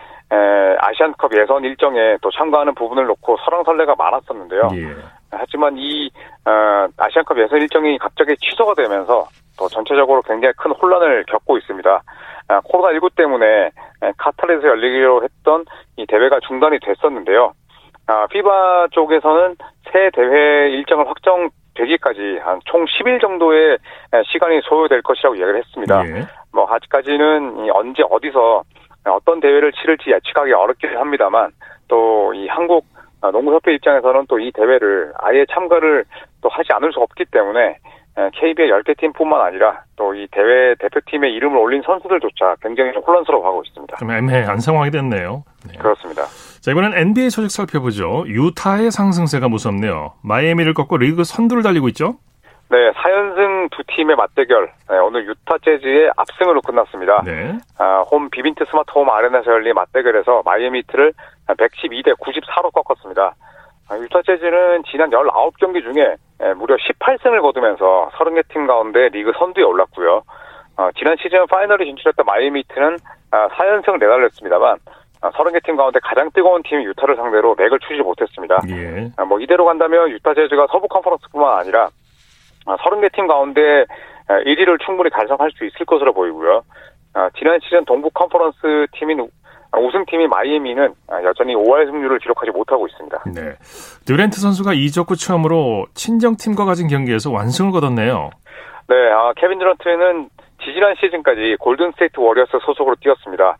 아시안컵 0.78 1.36
예선 1.36 1.64
일정에 1.64 2.16
또 2.20 2.30
참가하는 2.30 2.74
부분을 2.74 3.06
놓고 3.06 3.36
설왕설래가 3.44 3.94
많았었는데요. 3.96 4.70
예. 4.74 4.96
하지만 5.30 5.76
이 5.76 6.10
어, 6.44 6.88
아시안컵 6.96 7.38
예선 7.38 7.60
일정이 7.60 7.98
갑자기 7.98 8.34
취소가 8.36 8.74
되면서 8.74 9.28
또 9.58 9.68
전체적으로 9.68 10.22
굉장히 10.22 10.52
큰 10.56 10.72
혼란을 10.72 11.24
겪고 11.28 11.58
있습니다. 11.58 12.02
아, 12.48 12.60
코로나19 12.60 13.14
때문에 13.14 13.70
카타르에서 14.16 14.66
열리기로 14.66 15.22
했던 15.22 15.64
이 15.96 16.06
대회가 16.06 16.40
중단이 16.40 16.78
됐었는데요. 16.80 17.52
아, 18.12 18.26
피바 18.26 18.88
쪽에서는 18.90 19.56
새 19.90 20.10
대회 20.12 20.68
일정을 20.70 21.08
확정되기까지 21.08 22.40
한 22.44 22.60
총 22.66 22.84
10일 22.84 23.20
정도의 23.20 23.78
시간이 24.30 24.60
소요될 24.64 25.00
것이라고 25.02 25.34
이야기를 25.36 25.58
했습니다. 25.60 26.06
예. 26.06 26.26
뭐 26.52 26.66
아직까지는 26.70 27.70
언제 27.72 28.02
어디서 28.10 28.62
어떤 29.06 29.40
대회를 29.40 29.72
치를지 29.72 30.10
예측하기 30.10 30.52
어렵긴 30.52 30.96
합니다만 30.96 31.50
또 31.88 32.32
이 32.34 32.46
한국 32.48 32.84
농구협회 33.22 33.72
입장에서는 33.74 34.26
또 34.28 34.38
이 34.38 34.52
대회를 34.52 35.12
아예 35.18 35.44
참가를 35.50 36.04
또 36.42 36.48
하지 36.50 36.72
않을 36.72 36.92
수 36.92 37.00
없기 37.00 37.24
때문에 37.30 37.78
KBL의 38.34 38.70
10개 38.70 38.96
팀뿐만 38.98 39.40
아니라 39.40 39.82
또 39.96 40.12
이 40.14 40.26
대회 40.30 40.74
대표팀의 40.76 41.32
이름을 41.34 41.56
올린 41.58 41.80
선수들조차 41.82 42.56
굉장히 42.62 42.90
혼란스러워하고 42.92 43.62
있습니다. 43.66 43.96
좀 43.96 44.10
애매한 44.10 44.58
상황이 44.58 44.90
됐네요. 44.90 45.44
네. 45.66 45.78
그렇습니다. 45.78 46.24
자, 46.60 46.70
이번엔 46.70 46.94
NBA 46.94 47.30
소식 47.30 47.50
살펴보죠. 47.50 48.24
유타의 48.26 48.90
상승세가 48.90 49.48
무섭네요. 49.48 50.14
마이애미를 50.22 50.74
꺾고 50.74 50.96
리그 50.96 51.24
선두를 51.24 51.62
달리고 51.62 51.88
있죠? 51.88 52.16
네, 52.68 52.90
4연승 52.92 53.70
두 53.70 53.82
팀의 53.86 54.16
맞대결. 54.16 54.72
네, 54.88 54.96
오늘 54.96 55.26
유타 55.26 55.58
재즈의 55.58 56.10
압승으로 56.16 56.62
끝났습니다. 56.62 57.22
네. 57.22 57.58
아, 57.78 58.00
홈 58.10 58.30
비빈트 58.30 58.64
스마트 58.70 58.90
홈 58.92 59.10
아레나에서 59.10 59.50
열린 59.50 59.74
맞대결에서 59.74 60.42
마이애미 60.44 60.78
히트를 60.78 61.12
112대 61.48 62.16
94로 62.18 62.72
꺾었습니다. 62.72 63.34
아, 63.90 63.98
유타 63.98 64.22
재즈는 64.22 64.84
지난 64.90 65.10
19경기 65.10 65.82
중에 65.82 66.16
무려 66.56 66.76
18승을 66.76 67.42
거두면서 67.42 68.10
30개 68.14 68.42
팀 68.48 68.66
가운데 68.66 69.10
리그 69.10 69.32
선두에 69.38 69.64
올랐고요. 69.64 70.22
어, 70.78 70.88
지난 70.96 71.16
시즌 71.20 71.46
파이널에 71.46 71.84
진출했던 71.84 72.24
마이애미 72.24 72.60
히트는 72.60 72.96
4연승을 73.30 73.98
내달렸습니다만 73.98 74.78
30개 75.22 75.64
팀 75.64 75.76
가운데 75.76 76.00
가장 76.02 76.30
뜨거운 76.32 76.62
팀인 76.62 76.84
유타를 76.84 77.16
상대로 77.16 77.54
맥을 77.56 77.78
추지 77.80 78.02
못했습니다. 78.02 78.60
예. 78.68 79.10
뭐 79.24 79.40
이대로 79.40 79.64
간다면 79.64 80.10
유타 80.10 80.34
재즈가 80.34 80.66
서부 80.70 80.88
컨퍼런스뿐만 80.88 81.60
아니라 81.60 81.88
30개 82.66 83.12
팀 83.12 83.26
가운데 83.26 83.84
1위를 84.28 84.84
충분히 84.84 85.10
달성할 85.10 85.50
수 85.52 85.64
있을 85.64 85.86
것으로 85.86 86.12
보이고요. 86.12 86.62
지난 87.38 87.58
시즌 87.62 87.84
동부 87.84 88.10
컨퍼런스 88.10 88.86
팀인 88.92 89.28
우승팀인 89.74 90.28
마이애미는 90.28 90.94
여전히 91.24 91.54
5할 91.54 91.86
승률을 91.86 92.18
기록하지 92.18 92.50
못하고 92.50 92.86
있습니다. 92.88 93.22
네. 93.34 93.54
듀랜트 94.06 94.40
선수가 94.40 94.74
이적 94.74 95.10
후 95.10 95.16
처음으로 95.16 95.86
친정팀과 95.94 96.64
가진 96.64 96.88
경기에서 96.88 97.30
완승을 97.30 97.72
거뒀네요. 97.72 98.30
네, 98.88 98.96
아, 99.12 99.32
케빈 99.36 99.58
듀런트는 99.58 100.28
지지난 100.62 100.94
시즌까지 101.00 101.56
골든스테이트 101.58 102.20
워리어스 102.20 102.52
소속으로 102.66 102.96
뛰었습니다. 103.00 103.56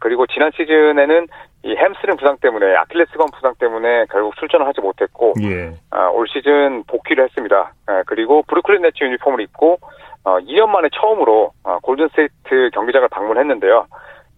그리고 0.00 0.26
지난 0.26 0.50
시즌에는 0.54 1.26
이 1.64 1.74
햄스트링 1.74 2.16
부상 2.16 2.36
때문에 2.38 2.74
아킬레스건 2.76 3.28
부상 3.34 3.54
때문에 3.58 4.06
결국 4.10 4.36
출전을 4.36 4.66
하지 4.66 4.80
못했고 4.80 5.34
예. 5.42 5.72
아, 5.90 6.08
올 6.08 6.26
시즌 6.28 6.84
복귀를 6.84 7.24
했습니다. 7.24 7.72
아, 7.86 8.02
그리고 8.06 8.42
브루클린 8.42 8.82
네츠 8.82 9.02
유니폼을 9.02 9.40
입고 9.40 9.78
어, 10.24 10.38
2년 10.40 10.68
만에 10.68 10.88
처음으로 10.92 11.52
어, 11.64 11.78
골든스테이트 11.80 12.70
경기장을 12.74 13.08
방문했는데요. 13.08 13.86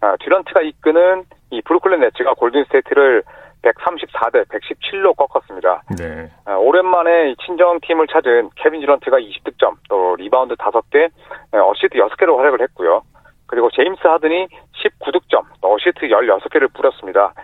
아, 0.00 0.16
듀런트가 0.20 0.62
이끄는 0.62 1.24
이 1.50 1.60
브루클린 1.62 2.00
네츠가 2.00 2.34
골든스테이트를 2.34 3.22
134대 3.62 4.46
117로 4.48 5.14
꺾었습니다. 5.16 5.82
네. 5.98 6.30
아, 6.46 6.54
오랜만에 6.54 7.34
친정팀을 7.44 8.06
찾은 8.06 8.50
케빈 8.56 8.80
듀런트가 8.80 9.18
20득점, 9.18 9.76
또 9.88 10.16
리바운드 10.16 10.54
5개, 10.54 11.10
어시스트 11.52 11.98
6개로 11.98 12.36
활약을 12.38 12.62
했고요. 12.62 13.02
그리고 13.50 13.68
제임스 13.72 14.06
하든이 14.06 14.46
19득점, 14.46 15.42
어시스트 15.60 16.06
16개를 16.06 16.72
뿌렸습니다. 16.72 17.34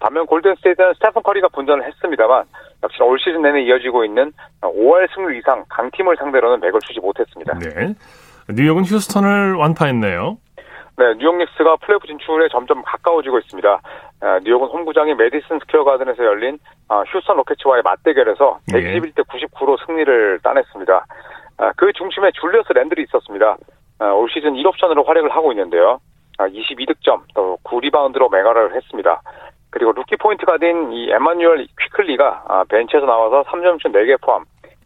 반면 0.00 0.26
골든스테이트는 0.26 0.92
스테픈 0.94 1.22
커리가 1.22 1.48
분전을 1.48 1.82
했습니다만 1.86 2.44
역시 2.82 3.02
올 3.02 3.18
시즌 3.18 3.40
내내 3.40 3.62
이어지고 3.62 4.04
있는 4.04 4.32
5할 4.60 5.08
승률 5.14 5.34
이상 5.36 5.64
강팀을 5.70 6.16
상대로는 6.18 6.60
맥을 6.60 6.78
추지 6.86 7.00
못했습니다. 7.00 7.58
네. 7.58 7.94
뉴욕은 8.50 8.84
휴스턴을 8.84 9.54
완파했네요. 9.54 10.36
네, 10.98 11.14
뉴욕 11.18 11.36
닉스가 11.36 11.76
플레이오프 11.76 12.06
진출에 12.06 12.48
점점 12.50 12.82
가까워지고 12.82 13.38
있습니다. 13.38 13.80
뉴욕은 14.44 14.68
홈구장인 14.68 15.16
메디슨 15.16 15.58
스퀘어 15.60 15.84
가든에서 15.84 16.22
열린 16.22 16.58
휴스턴 17.06 17.36
로켓츠와의 17.38 17.82
맞대결에서 17.82 18.60
121대 18.70 19.26
99로 19.26 19.78
승리를 19.86 20.40
따냈습니다. 20.42 21.06
그 21.76 21.92
중심에 21.94 22.30
줄리어스 22.32 22.72
랜들이 22.72 23.04
있었습니다. 23.04 23.56
올 24.00 24.28
시즌 24.30 24.54
1옵션으로 24.54 25.06
활약을 25.06 25.30
하고 25.34 25.52
있는데요. 25.52 26.00
22득점, 26.38 27.22
또 27.34 27.58
9리바운드로 27.64 28.30
맹활약을 28.30 28.74
했습니다. 28.76 29.22
그리고 29.70 29.92
루키 29.92 30.16
포인트 30.16 30.58
가드인 30.58 30.92
이 30.92 31.10
에마뉴얼 31.10 31.66
퀴클리가 31.80 32.64
벤치에서 32.68 33.06
나와서 33.06 33.42
3점슛 33.44 33.92
4개 33.92 34.20
포함 34.20 34.44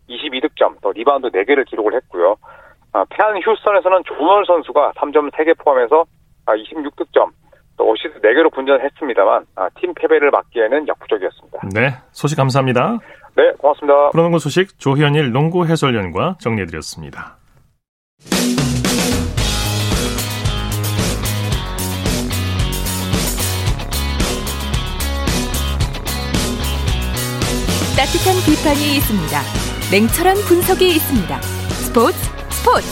22득점, 0.09 0.76
또 0.83 0.93
리바운드 0.93 1.29
4개를 1.29 1.64
기록을 1.67 1.95
했고요. 1.95 2.37
패한 3.11 3.40
휴스턴에서는 3.43 4.02
존 4.05 4.22
월 4.22 4.45
선수가 4.47 4.93
3점 4.97 5.31
3개 5.33 5.57
포함해서 5.59 6.05
26득점, 6.47 7.31
또 7.76 7.93
어시스트 7.93 8.21
4개로 8.21 8.52
분전했습니다만 8.52 9.47
팀 9.76 9.95
패배를 9.95 10.31
막기에는 10.31 10.88
역부족이었습니다. 10.88 11.61
네, 11.73 11.95
소식 12.11 12.37
감사합니다. 12.37 12.99
네, 13.37 13.52
고맙습니다. 13.59 14.11
프로농구 14.11 14.40
소식 14.40 14.79
조현일 14.81 15.31
농구 15.31 15.64
해설위원과 15.64 16.38
정리해드렸습니다. 16.40 17.37
따뜻한 28.00 28.33
비판이 28.47 28.97
있습니다. 28.97 29.40
냉철한 29.92 30.37
분석이 30.49 30.88
있습니다. 30.88 31.38
스포츠 31.42 32.16
스포츠 32.49 32.88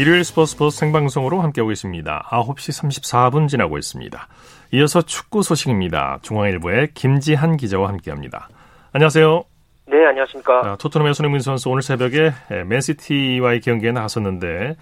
일요일 0.00 0.24
스포츠 0.24 0.52
스포츠 0.52 0.78
생방송으로 0.78 1.42
함께하고 1.42 1.72
있습니다. 1.72 2.28
9시 2.30 2.80
34분 2.80 3.48
지나고 3.48 3.76
있습니다. 3.76 4.28
이어서 4.72 5.02
축구 5.02 5.42
소식입니다. 5.42 6.20
중앙일보의 6.22 6.94
김지한 6.94 7.58
기자와 7.58 7.90
함께합니다. 7.90 8.48
안녕하세요. 8.92 9.44
네, 9.88 10.06
안녕하십니까. 10.06 10.60
아, 10.64 10.76
토트넘의 10.76 11.12
손흥민 11.12 11.40
선수 11.40 11.68
오늘 11.68 11.82
새벽에 11.82 12.32
맨시티와의 12.64 13.60
경기에 13.60 13.92
나섰는데 13.92 14.76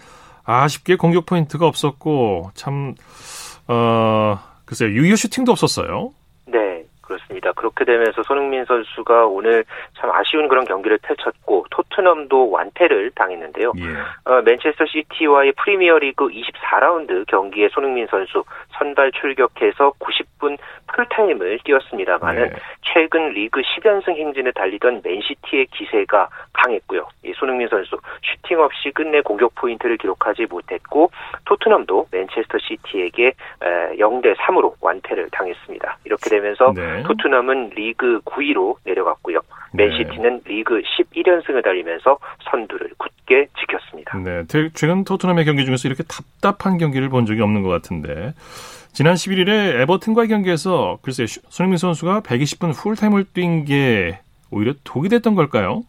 아쉽게 0.44 0.94
공격 0.94 1.26
포인트가 1.26 1.66
없었고 1.66 2.52
참 2.54 2.94
어, 3.66 4.38
글쎄요 4.66 4.90
유효 4.90 5.16
슈팅도 5.16 5.50
없었어요. 5.50 6.12
네, 7.04 7.06
그렇습니다. 7.06 7.52
그렇게 7.52 7.84
되면서 7.84 8.22
손흥민 8.22 8.64
선수가 8.64 9.26
오늘 9.26 9.64
참 9.98 10.10
아쉬운 10.10 10.48
그런 10.48 10.64
경기를 10.64 10.98
펼쳤고 10.98 11.66
토트넘도 11.70 12.50
완패를 12.50 13.12
당했는데요. 13.14 13.72
예. 13.78 14.30
어, 14.30 14.42
맨체스터 14.42 14.86
시티와의 14.86 15.52
프리미어리그 15.52 16.28
24라운드 16.28 17.26
경기에 17.26 17.68
손흥민 17.68 18.06
선수 18.08 18.44
선발 18.78 19.12
출격해서 19.12 19.92
90분 19.98 20.58
풀타임을 20.94 21.58
뛰었습니다만은 21.64 22.48
네. 22.50 22.56
최근 22.82 23.30
리그 23.30 23.60
10연승 23.60 24.16
행진을 24.16 24.52
달리던 24.52 25.02
맨시티의 25.04 25.66
기세가 25.66 26.28
강했고요. 26.52 27.08
이 27.24 27.32
손흥민 27.36 27.68
선수 27.68 27.98
슈팅 28.22 28.60
없이 28.60 28.90
끝내 28.94 29.20
공격 29.20 29.54
포인트를 29.56 29.96
기록하지 29.96 30.46
못했고 30.48 31.10
토트넘도 31.44 32.06
맨체스터 32.10 32.58
시티에게 32.58 33.32
0대 33.98 34.36
3으로 34.36 34.74
완패를 34.80 35.28
당했습니다. 35.32 35.98
이렇게 36.04 36.30
되면서 36.30 36.72
네. 36.74 37.02
토트넘은 37.02 37.70
리그 37.74 38.20
9위로 38.24 38.76
내려갔고요. 38.84 39.40
맨시티는 39.72 40.42
리그 40.44 40.80
11연승을 40.82 41.64
달리면서 41.64 42.16
선두를 42.50 42.90
굳게 42.96 43.48
지켰습니다. 43.58 44.16
네, 44.18 44.44
대- 44.46 44.68
최근 44.72 45.02
토트넘의 45.02 45.44
경기 45.44 45.64
중에서 45.64 45.88
이렇게 45.88 46.04
답답한 46.04 46.78
경기를 46.78 47.08
본 47.08 47.26
적이 47.26 47.40
없는 47.42 47.62
것 47.64 47.70
같은데 47.70 48.34
지난 48.94 49.14
11일에 49.14 49.80
에버튼과의 49.82 50.28
경기에서 50.28 50.98
글쎄 51.02 51.26
슈- 51.26 51.40
손흥민 51.50 51.78
선수가 51.78 52.20
120분 52.20 52.74
풀타임을 52.74 53.24
뛴 53.34 53.64
게 53.64 54.20
오히려 54.50 54.74
독이 54.84 55.08
됐던 55.08 55.34
걸까요? 55.34 55.82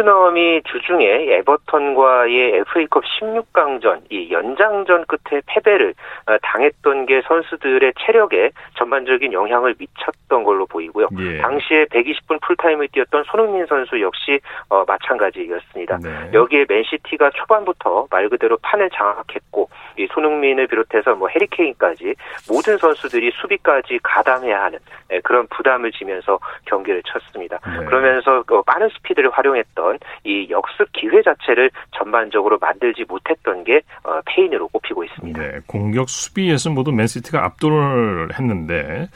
토트넘이 0.00 0.62
주중에 0.64 1.04
에버턴과의 1.04 2.56
FA컵 2.56 3.04
16강전, 3.04 4.02
이 4.10 4.30
연장전 4.30 5.04
끝에 5.06 5.42
패배를 5.46 5.94
어, 6.26 6.36
당했던 6.42 7.06
게 7.06 7.22
선수들의 7.26 7.92
체력에 8.00 8.50
전반적인 8.76 9.32
영향을 9.32 9.74
미쳤던 9.78 10.44
걸로 10.44 10.66
보이고요. 10.66 11.08
예. 11.18 11.38
당시에 11.38 11.84
120분 11.86 12.40
풀타임을 12.40 12.88
뛰었던 12.88 13.24
손흥민 13.24 13.66
선수 13.66 14.00
역시 14.00 14.40
어, 14.68 14.84
마찬가지였습니다. 14.86 15.98
네. 16.02 16.30
여기에 16.32 16.66
맨시티가 16.68 17.30
초반부터 17.30 18.06
말 18.10 18.28
그대로 18.28 18.56
판을 18.62 18.90
장악했고 18.90 19.68
이 19.98 20.06
손흥민을 20.12 20.66
비롯해서 20.66 21.14
뭐 21.14 21.28
해리케인까지 21.28 22.14
모든 22.48 22.78
선수들이 22.78 23.32
수비까지 23.40 24.00
가담해야 24.02 24.64
하는 24.64 24.78
예, 25.12 25.20
그런 25.20 25.46
부담을 25.48 25.92
지면서 25.92 26.38
경기를 26.64 27.02
치렀습니다. 27.04 27.58
네. 27.66 27.84
그러면서 27.84 28.42
그 28.44 28.62
빠른 28.62 28.88
스피드를 28.88 29.30
활용했던 29.30 29.89
이 30.24 30.46
역습 30.50 30.90
기회 30.92 31.22
자체를 31.22 31.70
전반적으로 31.96 32.58
만들지 32.58 33.04
못했던 33.08 33.64
게 33.64 33.82
어, 34.04 34.20
패인으로 34.26 34.68
꼽히고 34.68 35.04
있습니다. 35.04 35.40
네, 35.40 35.58
공격 35.66 36.08
수비에서 36.08 36.70
모두 36.70 36.92
맨시티가 36.92 37.44
압도를 37.44 38.38
했는데 38.38 39.08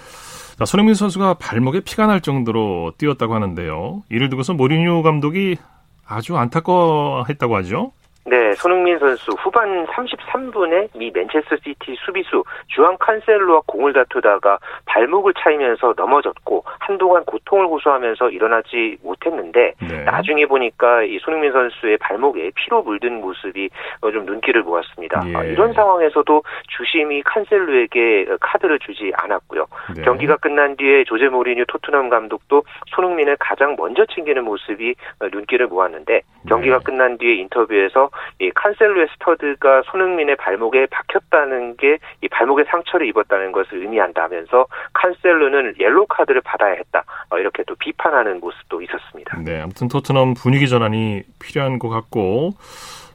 자, 0.59 0.65
손흥민 0.65 0.95
선수가 0.95 1.35
발목에 1.35 1.81
피가 1.81 2.07
날 2.07 2.21
정도로 2.21 2.93
뛰었다고 2.99 3.35
하는데요. 3.35 4.03
이를 4.09 4.29
두고서 4.29 4.55
모리뉴 4.55 5.03
감독이 5.03 5.57
아주 6.07 6.37
안타까워했다고 6.37 7.57
하죠. 7.57 7.93
네, 8.27 8.53
손흥민 8.55 8.99
선수 8.99 9.33
후반 9.33 9.87
33분에 9.87 10.89
미 10.97 11.11
맨체스터 11.13 11.57
시티 11.57 11.95
수비수 12.07 12.43
주앙 12.69 12.97
칸셀로와 12.99 13.63
공을 13.67 13.93
다투다가 13.93 14.59
발목을 14.87 15.35
차이면서 15.39 15.93
넘어졌고 15.95 16.65
한동안 16.81 17.23
고통을 17.25 17.67
호소하면서 17.67 18.31
일어나지 18.31 18.97
못했는데 19.03 19.75
네. 19.79 20.05
나중에 20.05 20.47
보니까 20.47 21.03
이 21.03 21.19
손흥민 21.19 21.53
선수의 21.53 21.99
발목에 21.99 22.53
피로 22.55 22.83
물든 22.83 23.21
모습이 23.21 23.69
어, 24.01 24.11
좀 24.11 24.25
눈길을 24.25 24.63
모았습니다. 24.63 25.23
예. 25.29 25.37
아, 25.37 25.45
이런 25.45 25.75
상황에서도 25.75 26.43
주심이 26.69 27.23
칸셀로에게 27.25 28.27
카드를 28.41 28.79
주지 28.79 29.13
않았고요. 29.17 29.67
네. 29.97 30.03
경기가 30.03 30.37
끝난 30.37 30.77
뒤에 30.77 31.05
조제 31.05 31.29
모리뉴 31.29 31.67
토트넘 31.69 32.09
감독도 32.09 32.63
손흥민을 32.95 33.37
가장 33.39 33.77
먼저 33.77 34.07
챙기는 34.07 34.43
모습이 34.45 34.95
어, 35.21 35.29
눈길을 35.31 35.67
모았는데 35.67 36.23
경기가 36.49 36.79
네. 36.79 36.85
끝난 36.85 37.19
뒤에 37.19 37.35
인터뷰에서 37.35 38.09
이 38.41 38.51
칸셀로의 38.55 39.09
스터드가 39.15 39.83
손흥민의 39.87 40.37
발목에 40.37 40.87
박혔다는 40.87 41.77
게 41.77 41.99
이 42.23 42.29
발목에 42.29 42.65
상처를 42.65 43.07
입었다는 43.09 43.53
것을 43.53 43.83
의미한다면서 43.83 44.67
칸셀로는 44.95 45.75
옐로 45.79 46.07
카드를 46.07 46.41
받아야 46.43 46.73
했다 46.73 47.05
어, 47.31 47.39
이렇게 47.39 47.63
또 47.67 47.75
비판하는 47.75 48.41
모습도 48.41 48.81
있었습니다. 48.83 49.39
네, 49.45 49.61
아무튼 49.61 49.89
토트넘 49.89 50.35
분위기 50.35 50.69
전환이 50.69 51.23
필요한 51.39 51.79
것 51.79 51.89
같고 51.89 52.53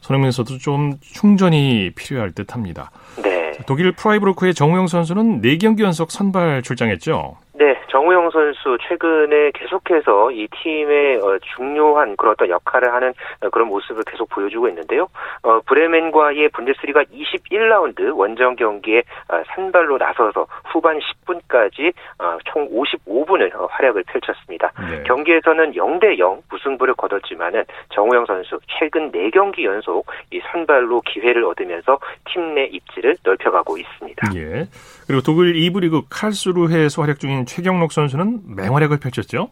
손흥민 0.01 0.31
선수 0.31 0.59
좀 0.59 0.93
충전이 1.01 1.91
필요할 1.95 2.33
듯합니다. 2.33 2.91
네. 3.21 3.53
독일 3.65 3.91
프라이브루크의 3.91 4.53
정우영 4.53 4.88
선수는 4.88 5.41
4경기 5.41 5.81
연속 5.81 6.12
선발 6.12 6.62
출장했죠. 6.62 7.35
네, 7.59 7.77
정우영 7.89 8.29
선수 8.29 8.77
최근에 8.87 9.51
계속해서 9.53 10.31
이 10.31 10.47
팀의 10.47 11.17
어, 11.17 11.37
중요한 11.55 12.15
그런 12.15 12.31
어떤 12.31 12.47
역할을 12.47 12.93
하는 12.93 13.13
어, 13.41 13.49
그런 13.49 13.67
모습을 13.67 14.03
계속 14.05 14.29
보여주고 14.29 14.69
있는데요. 14.69 15.09
어, 15.43 15.59
브레멘과의 15.65 16.49
분데스리가 16.49 17.03
21라운드 17.03 18.17
원정 18.17 18.55
경기에 18.55 19.03
어, 19.27 19.43
선발로 19.53 19.97
나서서 19.97 20.47
후반 20.71 20.99
10분까지 20.99 21.91
어, 22.19 22.37
총 22.45 22.69
55분을 22.69 23.53
어, 23.55 23.67
활약을 23.69 24.03
펼쳤습니다. 24.07 24.71
네. 24.89 25.03
경기에서는 25.03 25.73
0대 25.73 26.17
0 26.17 26.41
무승부를 26.49 26.93
거뒀지만은 26.93 27.65
정우영 27.93 28.25
선수 28.25 28.57
최근 28.79 29.11
4경기 29.11 29.65
연속 29.65 30.05
이 30.31 30.39
선발로 30.49 31.01
기회를 31.01 31.43
얻으면서 31.43 31.99
팀 32.25 32.49
내 32.49 32.63
입지를 32.65 33.15
넓혀가고 33.23 33.77
있습니다. 33.77 34.27
예. 34.35 34.65
그리고 35.09 35.23
독일 35.23 35.53
2부 35.55 35.79
리그 35.79 36.03
칼스루헤에서 36.07 37.01
활약 37.01 37.19
중인 37.19 37.47
최경록 37.47 37.91
선수는 37.93 38.55
맹활약을 38.55 38.99
펼쳤죠. 38.99 39.49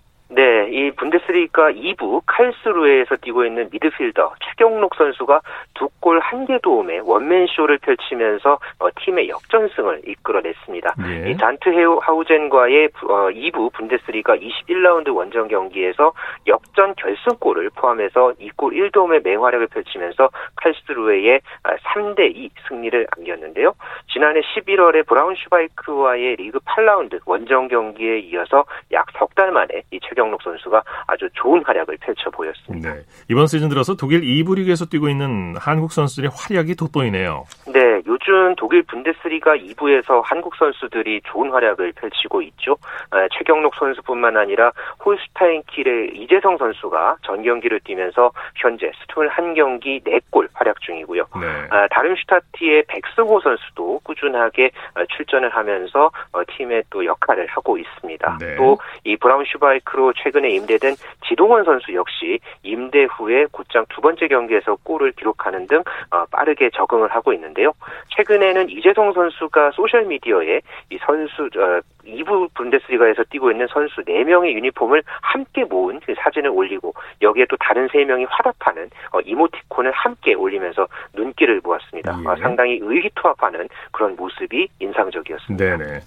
네, 0.67 0.87
이 0.87 0.91
분데스리가 0.91 1.71
2부 1.71 2.23
칼스루에서 2.25 3.15
뛰고 3.17 3.45
있는 3.45 3.69
미드필더 3.71 4.33
최경록 4.45 4.95
선수가 4.95 5.41
두 5.73 5.87
골 5.99 6.19
한 6.21 6.45
개 6.45 6.57
도움에 6.59 6.99
원맨쇼를 7.03 7.79
펼치면서 7.79 8.59
어, 8.79 8.87
팀의 9.01 9.27
역전승을 9.29 10.03
이끌어냈습니다. 10.07 10.93
예. 11.25 11.31
이 11.31 11.35
단트 11.37 11.67
헤우 11.69 11.99
하우젠과의 12.01 12.89
부- 12.89 13.11
어, 13.13 13.29
2부 13.29 13.73
분데스리가 13.73 14.37
21라운드 14.37 15.13
원정 15.13 15.47
경기에서 15.49 16.13
역전 16.47 16.93
결승골을 16.95 17.71
포함해서 17.75 18.33
2골 18.39 18.91
1도움의 18.91 19.23
맹활약을 19.23 19.67
펼치면서 19.67 20.29
칼스루에의 20.55 21.41
3대2 21.63 22.49
승리를 22.69 23.07
안겼는데요. 23.17 23.73
지난해 24.13 24.41
11월에 24.41 25.05
브라운 25.07 25.35
슈바이크와의 25.35 26.35
리그 26.37 26.59
8라운드 26.59 27.19
원정 27.25 27.67
경기에 27.67 28.19
이어서 28.19 28.63
약 28.93 29.07
석 29.17 29.27
달 29.35 29.51
만에 29.51 29.83
이 29.91 29.99
최경록 29.99 30.41
선수 30.41 30.56
가 30.65 30.83
아주 31.07 31.29
좋은 31.33 31.63
활약을 31.63 31.97
펼쳐 32.01 32.29
보였습니다. 32.29 32.93
네. 32.93 33.01
이번 33.29 33.47
시즌 33.47 33.69
들어서 33.69 33.95
독일 33.95 34.21
2부 34.21 34.55
리그에서 34.55 34.85
뛰고 34.85 35.07
있는 35.07 35.55
한국 35.57 35.91
선수들의 35.91 36.31
활약이 36.33 36.75
돋보이네요. 36.75 37.45
네, 37.67 38.01
요즘 38.05 38.55
독일 38.57 38.83
분데스리가 38.83 39.55
2부에서 39.55 40.21
한국 40.23 40.55
선수들이 40.55 41.21
좋은 41.25 41.51
활약을 41.51 41.93
펼치고 41.93 42.41
있죠. 42.41 42.77
아, 43.11 43.27
최경록 43.37 43.75
선수뿐만 43.75 44.35
아니라 44.37 44.71
홀스타인킬의 45.05 46.15
이재성 46.15 46.57
선수가 46.57 47.17
전 47.23 47.43
경기를 47.43 47.79
뛰면서 47.81 48.31
현재 48.55 48.91
21경기 49.09 50.03
4골 50.03 50.49
활약 50.53 50.81
중이고요. 50.81 51.23
네. 51.39 51.67
아, 51.69 51.87
다름슈타티의 51.89 52.85
백승호 52.87 53.39
선수도 53.41 53.99
꾸준하게 54.03 54.71
어, 54.95 55.05
출전을 55.15 55.49
하면서 55.49 56.11
어, 56.31 56.41
팀의 56.47 56.83
또 56.89 57.05
역할을 57.05 57.47
하고 57.47 57.77
있습니다. 57.77 58.37
네. 58.39 58.55
또이 58.55 59.17
브라운 59.19 59.45
슈바이크로 59.45 60.13
최근에 60.13 60.46
임대된 60.49 60.95
지동원 61.27 61.63
선수 61.63 61.93
역시 61.93 62.39
임대 62.63 63.03
후에 63.03 63.45
곧장 63.51 63.85
두 63.89 64.01
번째 64.01 64.27
경기에서 64.27 64.77
골을 64.83 65.11
기록하는 65.13 65.67
등 65.67 65.83
어, 66.11 66.25
빠르게 66.31 66.69
적응을 66.71 67.09
하고 67.09 67.33
있는데요. 67.33 67.73
최근에는 68.15 68.69
이재성 68.69 69.13
선수가 69.13 69.71
소셜 69.71 70.05
미디어에 70.05 70.61
이 70.91 70.97
선수 71.05 71.49
어, 71.57 71.81
2부 72.07 72.53
분데스리가에서 72.53 73.23
뛰고 73.29 73.51
있는 73.51 73.67
선수 73.67 74.01
4명의 74.01 74.53
유니폼을 74.53 75.03
함께 75.21 75.65
모은 75.65 75.99
그 76.05 76.13
사진을 76.17 76.49
올리고 76.49 76.93
여기에 77.21 77.45
또 77.49 77.57
다른 77.57 77.87
3명이 77.87 78.25
화답하는 78.29 78.89
어, 79.11 79.19
이모티콘을 79.21 79.91
함께 79.91 80.33
올리면서 80.33 80.87
눈길을 81.13 81.61
모았습니다. 81.63 82.17
예. 82.23 82.27
어, 82.27 82.35
상당히 82.37 82.79
의기투합하는 82.81 83.67
그런 83.91 84.15
모습이 84.15 84.67
인상적이었습니다. 84.79 85.77
네네. 85.77 85.99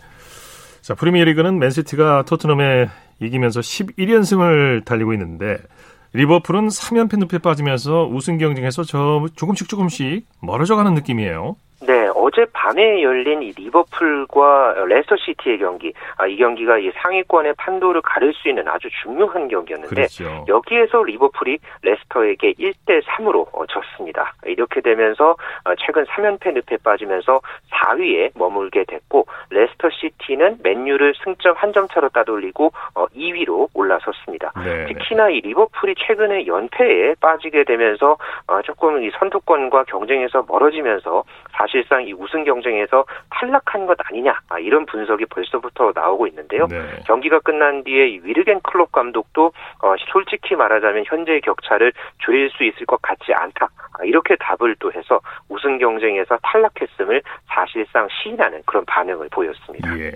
자, 0.83 0.95
프리미어리그는 0.95 1.59
맨시티가 1.59 2.25
토트넘에 2.29 2.89
이기면서 3.21 3.61
11연승을 3.61 4.85
달리고 4.85 5.13
있는데 5.13 5.59
리버풀은 6.13 6.69
3연패 6.69 7.19
늪에 7.19 7.39
빠지면서 7.39 8.09
우승 8.09 8.39
경쟁에서 8.39 8.83
저 8.83 9.27
조금씩 9.37 9.69
조금씩 9.69 10.27
멀어져 10.41 10.77
가는 10.77 10.95
느낌이에요. 10.95 11.57
네, 11.87 12.00
어제 12.41 12.47
밤에 12.55 13.03
열린 13.03 13.43
이 13.43 13.53
리버풀과 13.53 14.85
레스터 14.87 15.17
시티의 15.17 15.59
경기, 15.59 15.93
아, 16.17 16.27
이 16.27 16.37
경기가 16.37 16.79
이 16.79 16.91
상위권의 16.95 17.55
판도를 17.59 18.01
가릴 18.01 18.33
수 18.33 18.49
있는 18.49 18.67
아주 18.67 18.89
중요한 19.03 19.47
경기였는데 19.49 19.95
그렇죠. 19.95 20.47
여기에서 20.49 21.03
리버풀이 21.03 21.59
레스터에게 21.83 22.55
1대 22.55 23.03
3으로 23.05 23.47
어, 23.53 23.67
졌습니다. 23.67 24.33
이렇게 24.47 24.81
되면서 24.81 25.33
어, 25.65 25.75
최근 25.79 26.05
3연패 26.05 26.55
늪에 26.55 26.79
빠지면서 26.83 27.41
4위에 27.73 28.31
머물게 28.35 28.85
됐고 28.85 29.27
레스터 29.51 29.91
시티는 29.91 30.61
맨유를 30.63 31.15
승점 31.23 31.55
한 31.57 31.71
점 31.71 31.87
차로 31.87 32.09
따돌리고 32.09 32.73
2위로 33.15 33.65
어, 33.65 33.67
올라섰습니다. 33.75 34.53
네. 34.65 34.87
특히나 34.87 35.31
이 35.31 35.41
리버풀이 35.41 35.95
최근에 35.97 36.47
연패에 36.47 37.15
빠지게 37.21 37.63
되면서 37.63 38.17
조금 38.65 39.05
이 39.05 39.11
선두권과 39.19 39.85
경쟁에서 39.85 40.45
멀어지면서 40.49 41.23
사실상 41.53 42.05
이 42.09 42.13
우승 42.13 42.30
경쟁에서 42.45 43.05
탈락한 43.31 43.87
것 43.87 43.97
아니냐 44.05 44.39
아, 44.49 44.59
이런 44.59 44.87
분석이 44.87 45.27
벌써부터 45.27 45.93
나오고 45.95 46.27
있는데요. 46.29 46.67
네. 46.69 46.79
경기가 47.07 47.41
끝난 47.41 47.85
뒤에 47.85 48.09
이 48.09 48.21
위르겐 48.23 48.61
클롭 48.63 48.93
감독도 48.93 49.53
어, 49.83 49.95
솔직히 50.13 50.55
말하자면 50.55 51.05
현재의 51.07 51.41
격차를 51.43 51.93
줄일 52.19 52.51
수 52.51 52.65
있을 52.65 52.87
것 52.87 53.01
같지 53.03 53.33
않다 53.33 53.67
아, 53.67 54.05
이렇게 54.05 54.37
답을 54.37 54.77
또 54.79 54.93
해서 54.93 55.21
우승 55.49 55.79
경쟁에서 55.79 56.39
탈락했음을 56.43 57.23
사실상 57.47 58.09
시인하는 58.11 58.63
그런 58.67 58.85
반응을 58.87 59.29
보였습니다. 59.31 59.99
예. 59.99 60.13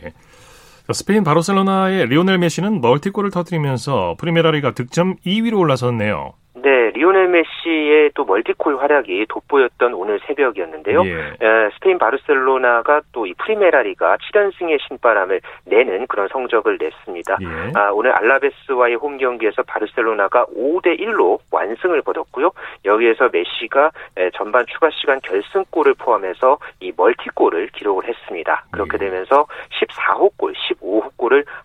스페인 0.93 1.25
바르셀로나의 1.25 2.07
리오넬 2.09 2.39
메시는 2.39 2.83
멀티골을 2.83 3.31
터뜨리면서 3.31 4.17
프리메라리가 4.19 4.73
득점 4.73 5.17
2위로 5.25 5.59
올라섰네요. 5.61 6.35
네, 6.57 6.91
리오넬 6.91 7.29
메시의 7.29 8.13
또 8.15 8.25
멀티골 8.25 8.77
활약이 8.79 9.27
돋보였던 9.29 9.93
오늘 9.93 10.21
새벽이었는데요. 10.27 11.05
예. 11.05 11.13
에, 11.41 11.71
스페인 11.75 11.99
바르셀로나가 11.99 13.03
또 13.13 13.25
이 13.27 13.33
프리메라리가 13.35 14.19
7연승의 14.19 14.79
신바람을 14.87 15.41
내는 15.65 16.07
그런 16.07 16.29
성적을 16.29 16.79
냈습니다. 16.79 17.39
예. 17.41 17.73
아, 17.75 17.91
오늘 17.91 18.13
알라베스와의 18.13 18.97
홈 18.97 19.17
경기에서 19.17 19.63
바르셀로나가 19.63 20.45
5대 20.47 21.01
1로 21.01 21.39
완승을 21.51 22.03
거뒀고요. 22.03 22.51
여기에서 22.85 23.31
메시가 23.33 23.91
에, 24.19 24.31
전반 24.35 24.65
추가 24.67 24.91
시간 24.91 25.21
결승골을 25.23 25.95
포함해서 25.95 26.59
이 26.81 26.93
멀티골을 26.97 27.69
기록을 27.69 28.07
했습니다. 28.07 28.65
그렇게 28.71 28.91
예. 28.95 28.99
되면서 29.07 29.47
14호 29.81 30.31
골, 30.34 30.34
15호 30.34 30.34
골을 30.34 30.34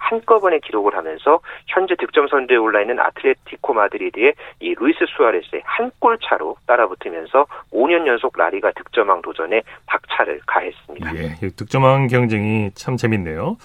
한꺼번에 0.09 0.59
기록을 0.59 0.95
하면서 0.95 1.39
현재 1.67 1.95
득점 1.95 2.27
선두에 2.27 2.57
올라 2.57 2.81
있는 2.81 2.99
아틀레티코 2.99 3.73
마드리드의 3.73 4.33
이 4.59 4.75
루이스 4.75 5.05
수아레스에 5.15 5.61
한 5.65 5.89
골 5.99 6.17
차로 6.23 6.55
따라붙으면서 6.65 7.45
5년 7.73 8.07
연속 8.07 8.37
라리가 8.37 8.71
득점왕 8.71 9.21
도전에 9.21 9.61
박차를 9.85 10.39
가했습니다. 10.45 11.15
예, 11.17 11.35
이 11.45 11.49
득점왕 11.49 12.07
경쟁이 12.07 12.71
참 12.73 12.95
재밌네요. 12.95 13.57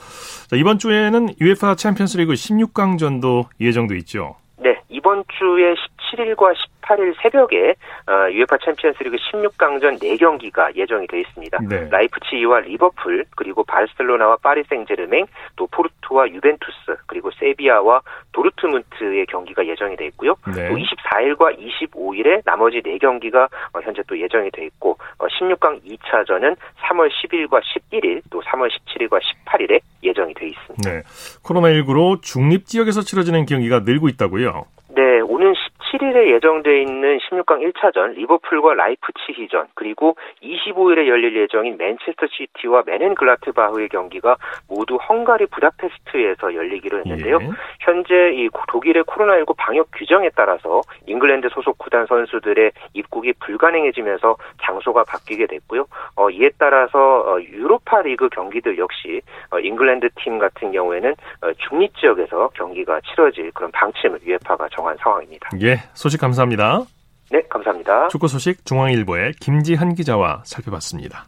자, 0.49 0.57
이번 0.57 0.79
주에는 0.79 1.29
UEFA 1.41 1.77
챔피언스리그 1.77 2.33
16강전도 2.33 3.45
예정돼 3.61 3.97
있죠. 3.99 4.37
네, 4.59 4.81
이번 4.89 5.23
주에 5.39 5.75
17일과 5.75 6.55
18일 6.55 6.74
새벽에 7.23 7.75
어, 8.07 8.31
UEFA 8.31 8.59
챔피언스리그 8.65 9.17
16강전 9.17 10.01
4경기가 10.01 10.77
예정이 10.77 11.07
되어 11.07 11.21
있습니다. 11.21 11.59
네. 11.69 11.89
라이프치히와 11.91 12.61
리버풀, 12.61 13.25
그리고 13.37 13.65
바르셀로나와 13.65 14.37
파리 14.43 14.63
생제르맹, 14.65 15.27
또 15.57 15.67
포르투와 15.69 16.29
유벤투스, 16.29 16.97
그리고 17.07 17.31
세비야와 17.39 18.03
도르트문트의 18.33 19.27
경기가 19.27 19.67
예정이 19.67 19.97
되어 19.97 20.07
있고요. 20.09 20.35
네. 20.55 20.69
또 20.69 20.77
24일과 20.77 21.57
25일에 21.59 22.43
나머지 22.45 22.81
4경기가 22.81 23.49
어, 23.73 23.81
현재 23.83 24.03
또 24.07 24.19
예정이 24.19 24.51
되어 24.51 24.65
있고 24.67 24.99
어, 25.19 25.27
16강 25.27 25.81
2차전은 25.85 26.57
3월 26.83 27.11
10일과 27.11 27.61
11일, 27.63 28.23
또 28.31 28.43
3월 28.43 28.69
17일과 28.71 29.21
18일에 29.21 29.81
예정이 30.03 30.35
되어 30.35 30.49
있습니다. 30.49 30.91
네. 30.91 31.03
코로나19로 31.43 32.21
중립 32.23 32.67
지역에서 32.67 33.01
치러지는 33.03 33.47
경기가 33.47 33.81
늘고 33.81 34.09
있다고요. 34.09 34.67
네, 34.95 35.21
오는 35.21 35.54
17일에 35.95 36.35
예정돼 36.35 36.83
있는 36.83 37.19
16강 37.19 37.73
1차전 37.73 38.15
리버풀과 38.15 38.75
라이프치히전 38.75 39.69
그리고 39.75 40.17
25일에 40.43 41.07
열릴 41.07 41.37
예정인 41.37 41.77
맨체스터 41.77 42.27
시티와 42.27 42.83
묀헨글라트바흐의 42.87 43.89
경기가 43.89 44.37
모두 44.69 44.97
헝가리 44.97 45.47
부다페스트에서 45.47 46.55
열리기로 46.55 46.99
했는데요. 46.99 47.39
예. 47.41 47.49
현재 47.81 48.33
이 48.35 48.49
독일의 48.69 49.05
코로나19 49.05 49.55
방역 49.57 49.89
규정에 49.93 50.31
따라서 50.35 50.81
잉글랜드 51.07 51.49
소속 51.51 51.79
구단 51.79 52.07
선수들의 52.07 52.73
입국이 52.95 53.33
불가능해지면서 53.41 54.37
장소가 54.63 55.05
바뀌게 55.05 55.47
됐고요. 55.47 55.87
어, 56.17 56.31
이에 56.31 56.51
따라서 56.59 57.21
어, 57.21 57.41
유로파 57.41 58.03
리그 58.03 58.29
경기들 58.29 58.79
역시 58.79 59.21
어, 59.51 59.59
잉글랜드 59.59 60.09
팀 60.17 60.39
같은 60.39 60.73
경우에는 60.73 61.15
어, 61.43 61.53
중립 61.69 61.97
지역에서 61.97 62.51
경기가 62.55 63.01
치러질 63.01 63.53
그런 63.53 63.71
방침을 63.73 64.21
유에파가 64.23 64.69
정한 64.71 64.97
상황입니다. 64.99 65.51
예, 65.63 65.77
소식 65.95 66.21
감사합니다. 66.21 66.83
네, 67.31 67.43
감사합니다. 67.51 68.09
축구 68.09 68.29
소식 68.29 68.65
중앙일보의 68.65 69.35
김지한 69.41 69.95
기자와 69.95 70.43
살펴봤습니다. 70.45 71.27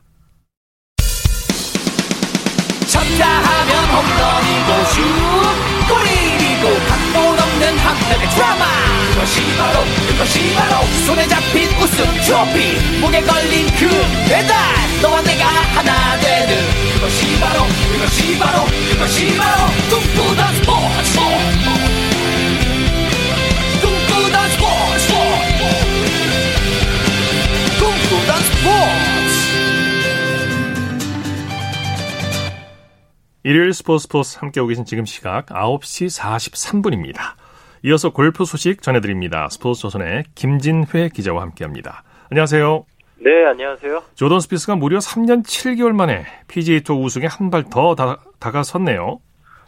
쳤다 2.87 3.27
하면 3.27 3.85
홈런이고 3.93 4.85
슛 4.93 5.03
골이고 5.89 6.65
각본 6.89 7.39
없는 7.39 7.79
한편의 7.79 8.29
드라마 8.31 8.65
그것이 9.13 9.41
바로 9.57 9.81
그것이 10.09 10.55
바로 10.55 10.87
손에 11.07 11.27
잡힌 11.27 11.69
우승 11.81 12.05
트로피 12.25 13.01
목에 13.01 13.21
걸린 13.23 13.67
그 13.79 13.89
배달 14.29 14.57
너와 15.03 15.23
내가 15.23 15.47
하나 15.47 16.19
되는 16.21 16.57
그것이 16.95 17.41
바로 17.41 17.63
그것이 17.93 18.39
바로 18.39 18.65
그것이 18.93 19.37
바로 19.37 19.67
꿈꾸던 19.91 20.55
스포츠 20.55 21.76
일요일 33.47 33.73
스포츠 33.73 34.03
스포츠 34.09 34.41
함께하고 34.41 34.67
계신 34.67 34.85
지금 34.85 35.05
시각 35.05 35.47
9시 35.47 36.21
43분입니다. 36.21 37.37
이어서 37.85 38.13
골프 38.13 38.45
소식 38.45 38.83
전해드립니다. 38.83 39.47
스포츠 39.51 39.83
조선의 39.83 40.25
김진회 40.35 41.11
기자와 41.15 41.43
함께합니다. 41.43 42.03
안녕하세요. 42.29 42.85
네, 43.21 43.45
안녕하세요. 43.47 44.03
조던 44.17 44.41
스피스가 44.41 44.75
무려 44.75 44.99
3년 44.99 45.45
7개월 45.45 45.93
만에 45.95 46.25
PGA 46.49 46.81
투어 46.81 46.97
우승에 46.97 47.27
한 47.27 47.51
발 47.51 47.63
더 47.71 47.95
다가섰네요. 48.41 49.21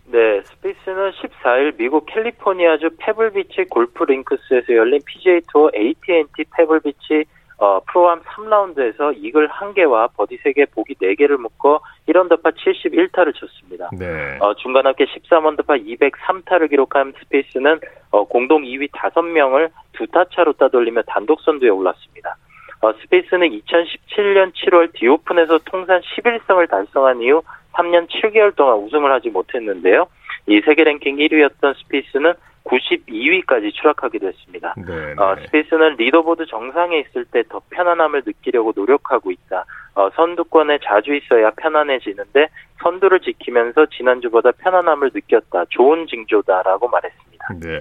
네, 0.07 0.43
스피스는 0.43 1.13
14일 1.13 1.77
미국 1.79 2.05
캘리포니아주 2.07 2.91
페블비치 2.99 3.67
골프 3.71 4.03
링크스에서 4.03 4.75
열린 4.75 4.99
PGA 5.07 5.41
투어 5.53 5.71
AT&T 5.73 6.45
페블비치 6.57 7.27
어, 7.59 7.81
프로암 7.81 8.23
3라운드에서 8.23 9.15
이글 9.17 9.49
1개와 9.49 10.11
버디 10.17 10.39
3개, 10.39 10.71
보기 10.71 10.95
4개를 10.95 11.37
묶어 11.39 11.81
1언더파 12.09 12.55
71타를 12.55 13.35
쳤습니다. 13.35 13.91
네. 13.99 14.39
어, 14.41 14.55
중간 14.55 14.87
합계 14.87 15.05
13언더파 15.07 15.85
203타를 15.85 16.71
기록한 16.71 17.13
스피스는 17.19 17.81
어, 18.13 18.25
공동 18.25 18.63
2위 18.63 18.91
5명을 18.93 19.71
두 19.93 20.10
타 20.10 20.27
차로 20.33 20.53
따돌리며 20.53 21.03
단독 21.09 21.41
선두에 21.41 21.69
올랐습니다. 21.69 22.37
어, 22.81 22.93
스피스는 22.93 23.49
2017년 23.49 24.53
7월 24.55 24.93
디오픈에서 24.95 25.59
통산 25.65 26.01
11승을 26.01 26.71
달성한 26.71 27.21
이후 27.23 27.43
3년 27.73 28.09
7개월 28.09 28.55
동안 28.55 28.79
우승을 28.79 29.11
하지 29.11 29.31
못했는데요. 29.31 30.07
이 30.47 30.61
세계 30.65 30.85
랭킹 30.85 31.17
1위였던 31.17 31.77
스피스는 31.77 32.35
92위까지 32.69 33.73
추락하기도 33.75 34.29
했습니다. 34.29 34.75
네, 34.77 35.15
어, 35.17 35.35
네. 35.35 35.47
스피스는 35.47 35.97
리더보드 35.97 36.47
정상에 36.47 37.01
있을 37.01 37.25
때 37.25 37.43
더 37.49 37.61
편안함을 37.71 38.23
느끼려고 38.27 38.73
노력하고 38.77 39.31
있다. 39.31 39.65
어, 39.95 40.11
선두권에 40.15 40.79
자주 40.85 41.15
있어야 41.15 41.51
편안해지는데 41.57 42.49
선두를 42.83 43.21
지키면서 43.21 43.87
지난주보다 43.87 44.53
편안함을 44.53 45.11
느꼈다. 45.15 45.65
좋은 45.71 46.07
징조다라고 46.07 46.89
말했습니다. 46.89 47.47
네. 47.61 47.79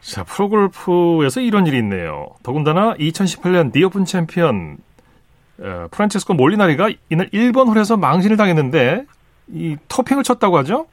자, 0.00 0.24
프로골프에서 0.24 1.40
이런 1.40 1.66
일이 1.66 1.76
있네요. 1.78 2.28
더군다나 2.42 2.94
2018년 2.94 3.76
디오픈 3.76 4.04
챔피언 4.06 4.78
어, 5.60 5.88
프란체스코 5.90 6.32
몰리나리가 6.34 6.88
이날 7.10 7.28
1번 7.28 7.68
홀에서 7.68 7.98
망신을 7.98 8.36
당했는데 8.38 9.04
이 9.48 9.76
토핑을 9.88 10.22
쳤다고 10.22 10.56
하죠? 10.58 10.86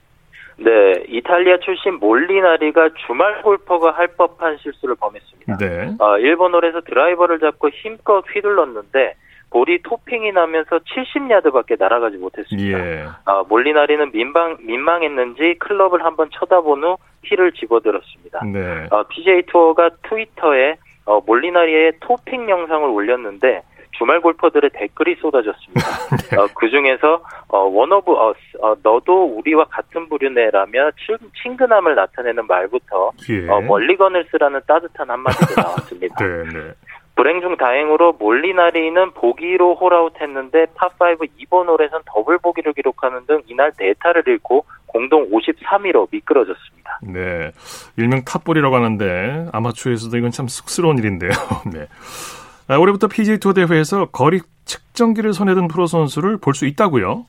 네, 0.57 1.03
이탈리아 1.07 1.57
출신 1.57 1.99
몰리나리가 1.99 2.89
주말 3.05 3.41
골퍼가 3.43 3.91
할 3.91 4.07
법한 4.07 4.57
실수를 4.57 4.95
범했습니다. 4.95 5.57
네. 5.57 5.95
어, 5.99 6.17
1번 6.17 6.53
홀에서 6.53 6.81
드라이버를 6.81 7.39
잡고 7.39 7.69
힘껏 7.69 8.23
휘둘렀는데 8.33 9.13
볼이 9.49 9.79
토핑이 9.83 10.31
나면서 10.31 10.79
70야드밖에 10.79 11.79
날아가지 11.79 12.17
못했습니다. 12.17 12.79
예. 12.79 13.05
어, 13.25 13.43
몰리나리는 13.47 14.11
민망, 14.11 14.57
민망했는지 14.59 15.55
클럽을 15.59 16.03
한번 16.03 16.29
쳐다본 16.31 16.83
후 16.83 16.97
힐을 17.23 17.53
집어들었습니다. 17.53 18.43
네. 18.45 18.87
어, 18.91 19.03
PGA 19.03 19.43
투어가 19.43 19.91
트위터에 20.09 20.75
어, 21.05 21.21
몰리나리의 21.25 21.93
토핑 22.01 22.49
영상을 22.49 22.89
올렸는데 22.89 23.61
주말 23.97 24.21
골퍼들의 24.21 24.69
댓글이 24.73 25.15
쏟아졌습니다. 25.15 25.81
네. 26.29 26.37
어, 26.37 26.47
그 26.55 26.69
중에서 26.69 27.21
어, 27.47 27.59
One 27.59 27.91
of 27.91 28.11
us, 28.11 28.39
어, 28.61 28.75
너도 28.83 29.25
우리와 29.37 29.65
같은 29.65 30.07
부류네라며 30.07 30.91
친, 31.05 31.17
친근함을 31.41 31.95
나타내는 31.95 32.45
말부터 32.47 33.11
예. 33.29 33.49
어, 33.49 33.61
멀리건을 33.61 34.25
쓰라는 34.31 34.61
따뜻한 34.67 35.09
한마디도 35.09 35.53
나왔습니다. 35.61 36.15
네, 36.23 36.43
네. 36.53 36.73
불행 37.15 37.41
중 37.41 37.57
다행으로 37.57 38.13
몰리나리는 38.19 39.11
보기로 39.11 39.75
홀아웃했는데 39.75 40.67
파5 40.75 41.27
2번 41.39 41.67
홀에선 41.67 42.03
더블 42.05 42.37
보기를 42.37 42.73
기록하는 42.73 43.25
등 43.25 43.41
이날 43.47 43.71
네 43.77 43.89
타를 43.89 44.23
잃고 44.27 44.65
공동 44.85 45.27
53위로 45.31 46.07
미끄러졌습니다. 46.11 46.99
네. 47.01 47.51
일명 47.97 48.23
탑볼이라고 48.23 48.75
하는데 48.75 49.47
아마추어에서도 49.51 50.15
이건 50.15 50.29
참 50.29 50.47
쑥스러운 50.47 50.99
일인데요. 50.99 51.31
네. 51.73 51.87
아, 52.67 52.77
올해부터 52.77 53.07
PGA 53.07 53.39
투어 53.39 53.53
대회에서 53.53 54.07
거리 54.07 54.41
측정기를 54.65 55.33
손에 55.33 55.55
든 55.55 55.67
프로 55.67 55.85
선수를 55.85 56.37
볼 56.37 56.53
수 56.53 56.65
있다고요? 56.65 57.25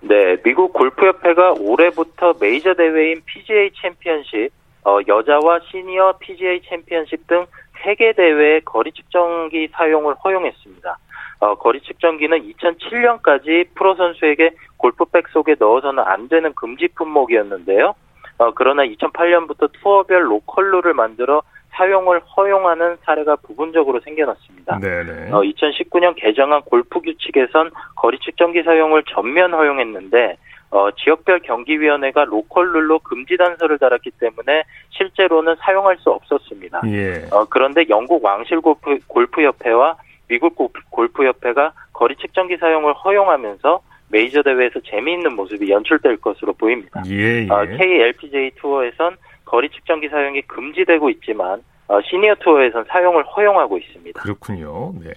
네, 0.00 0.36
미국 0.42 0.72
골프협회가 0.72 1.52
올해부터 1.58 2.34
메이저 2.40 2.74
대회인 2.74 3.22
PGA 3.24 3.70
챔피언십, 3.80 4.50
어, 4.84 4.98
여자와 5.06 5.60
시니어 5.70 6.18
PGA 6.18 6.60
챔피언십 6.68 7.26
등 7.26 7.46
세 7.82 7.94
개 7.94 8.12
대회의 8.12 8.60
거리 8.62 8.92
측정기 8.92 9.68
사용을 9.72 10.14
허용했습니다. 10.24 10.98
어, 11.40 11.54
거리 11.54 11.80
측정기는 11.80 12.52
2007년까지 12.52 13.68
프로 13.74 13.94
선수에게 13.94 14.50
골프백 14.76 15.28
속에 15.28 15.56
넣어서는 15.58 16.02
안 16.04 16.28
되는 16.28 16.52
금지 16.54 16.88
품목이었는데요. 16.94 17.94
어, 18.38 18.50
그러나 18.54 18.84
2008년부터 18.84 19.70
투어별 19.80 20.30
로컬 20.30 20.70
룰을 20.70 20.94
만들어 20.94 21.42
사용을 21.74 22.20
허용하는 22.36 22.96
사례가 23.04 23.36
부분적으로 23.36 24.00
생겨났습니다. 24.00 24.78
네네. 24.80 25.30
어, 25.32 25.40
2019년 25.42 26.14
개정한 26.16 26.62
골프 26.62 27.00
규칙에선 27.00 27.70
거리 27.96 28.18
측정기 28.20 28.62
사용을 28.62 29.02
전면 29.08 29.52
허용했는데 29.52 30.36
어, 30.70 30.90
지역별 30.92 31.40
경기위원회가 31.40 32.24
로컬 32.24 32.72
룰로 32.72 32.98
금지 33.00 33.36
단서를 33.36 33.78
달았기 33.78 34.10
때문에 34.18 34.64
실제로는 34.90 35.54
사용할 35.60 35.96
수 35.98 36.10
없었습니다. 36.10 36.82
예. 36.88 37.26
어, 37.30 37.44
그런데 37.48 37.84
영국 37.88 38.24
왕실 38.24 38.60
골프, 38.60 38.98
골프협회와 39.06 39.96
미국 40.28 40.56
골프- 40.56 40.80
골프협회가 40.90 41.72
거리 41.92 42.16
측정기 42.16 42.56
사용을 42.56 42.92
허용하면서 42.94 43.80
메이저 44.08 44.42
대회에서 44.42 44.80
재미있는 44.80 45.34
모습이 45.34 45.70
연출될 45.70 46.16
것으로 46.18 46.52
보입니다. 46.54 47.02
예, 47.06 47.44
예. 47.44 47.48
어, 47.50 47.64
KLPJ 47.64 48.52
투어에선 48.56 49.16
거리 49.44 49.68
측정기 49.70 50.08
사용이 50.08 50.42
금지되고 50.42 51.10
있지만 51.10 51.62
어, 51.88 52.00
시니어 52.00 52.36
투어에선 52.36 52.84
사용을 52.88 53.24
허용하고 53.24 53.78
있습니다. 53.78 54.22
그렇군요. 54.22 54.94
네. 55.02 55.12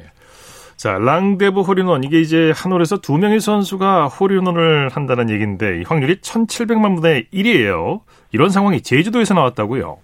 자, 0.76 1.00
랑데브 1.00 1.62
홀인원 1.62 2.04
이게 2.04 2.20
이제 2.20 2.54
한 2.56 2.72
홀에서 2.72 2.98
두 2.98 3.18
명의 3.18 3.40
선수가 3.40 4.08
홀인원을 4.08 4.90
한다는 4.90 5.30
얘기인데 5.32 5.80
이 5.80 5.84
확률이 5.84 6.18
1,700만 6.18 6.96
분의 6.96 7.28
1이에요. 7.34 8.02
이런 8.32 8.50
상황이 8.50 8.82
제주도에서 8.82 9.34
나왔다고요. 9.34 9.98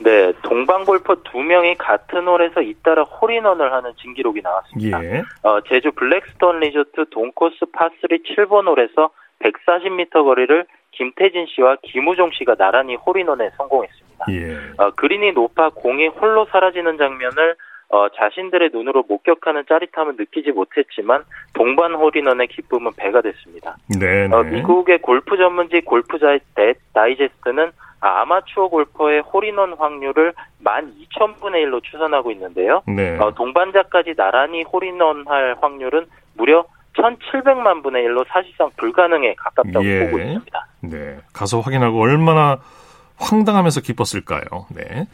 네, 0.00 0.32
동반 0.42 0.84
골퍼 0.84 1.16
두 1.24 1.38
명이 1.38 1.76
같은 1.76 2.26
홀에서 2.26 2.62
잇따라 2.62 3.02
홀인원을 3.02 3.72
하는 3.72 3.92
진기록이 4.00 4.42
나왔습니다. 4.42 5.04
예. 5.04 5.22
어, 5.42 5.60
제주 5.68 5.90
블랙스톤 5.92 6.60
리조트 6.60 7.10
동코스 7.10 7.66
파3 7.72 8.24
7번 8.24 8.66
홀에서 8.66 9.10
140m 9.40 10.24
거리를 10.24 10.66
김태진 11.02 11.46
씨와 11.46 11.76
김우종 11.82 12.30
씨가 12.32 12.56
나란히 12.56 12.96
홀인원에 12.96 13.50
성공했습니다. 13.56 14.24
예. 14.32 14.56
어, 14.82 14.90
그린이 14.96 15.30
높아 15.32 15.70
공이 15.70 16.08
홀로 16.08 16.44
사라지는 16.46 16.98
장면을 16.98 17.54
어, 17.90 18.08
자신들의 18.10 18.70
눈으로 18.72 19.04
목격하는 19.08 19.64
짜릿함은 19.68 20.16
느끼지 20.18 20.50
못했지만 20.50 21.22
동반 21.54 21.94
홀인원의 21.94 22.48
기쁨은 22.48 22.92
배가 22.96 23.22
됐습니다. 23.22 23.76
네, 23.98 24.26
네. 24.28 24.34
어, 24.34 24.42
미국의 24.42 24.98
골프 24.98 25.36
전문지 25.36 25.80
골프 25.82 26.18
자- 26.18 26.36
데- 26.56 26.74
다이제스트는 26.92 27.70
아마추어 28.00 28.68
골퍼의 28.68 29.20
홀인원 29.22 29.74
확률을 29.74 30.32
12,000분의 30.64 31.64
1로 31.64 31.82
추산하고 31.82 32.30
있는데요. 32.32 32.82
네. 32.86 33.16
어, 33.18 33.30
동반자까지 33.34 34.14
나란히 34.16 34.64
홀인원 34.64 35.26
할 35.28 35.56
확률은 35.60 36.06
무려 36.36 36.64
1,700만 36.98 37.82
분의 37.82 38.04
1로 38.08 38.24
사실상 38.28 38.70
불가능에 38.76 39.34
가깝다고 39.36 39.84
예. 39.84 40.04
보고 40.06 40.18
있습니다. 40.18 40.66
네. 40.82 41.16
가서 41.32 41.60
확인하고 41.60 42.00
얼마나 42.00 42.58
황당하면서 43.18 43.80
기뻤을까요? 43.80 44.42
네. 44.74 45.06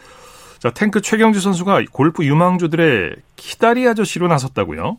자, 0.58 0.70
탱크 0.70 1.00
최경주 1.02 1.40
선수가 1.40 1.82
골프 1.92 2.24
유망주들의 2.24 3.16
키다리 3.36 3.86
아저씨로 3.86 4.28
나섰다고요? 4.28 4.96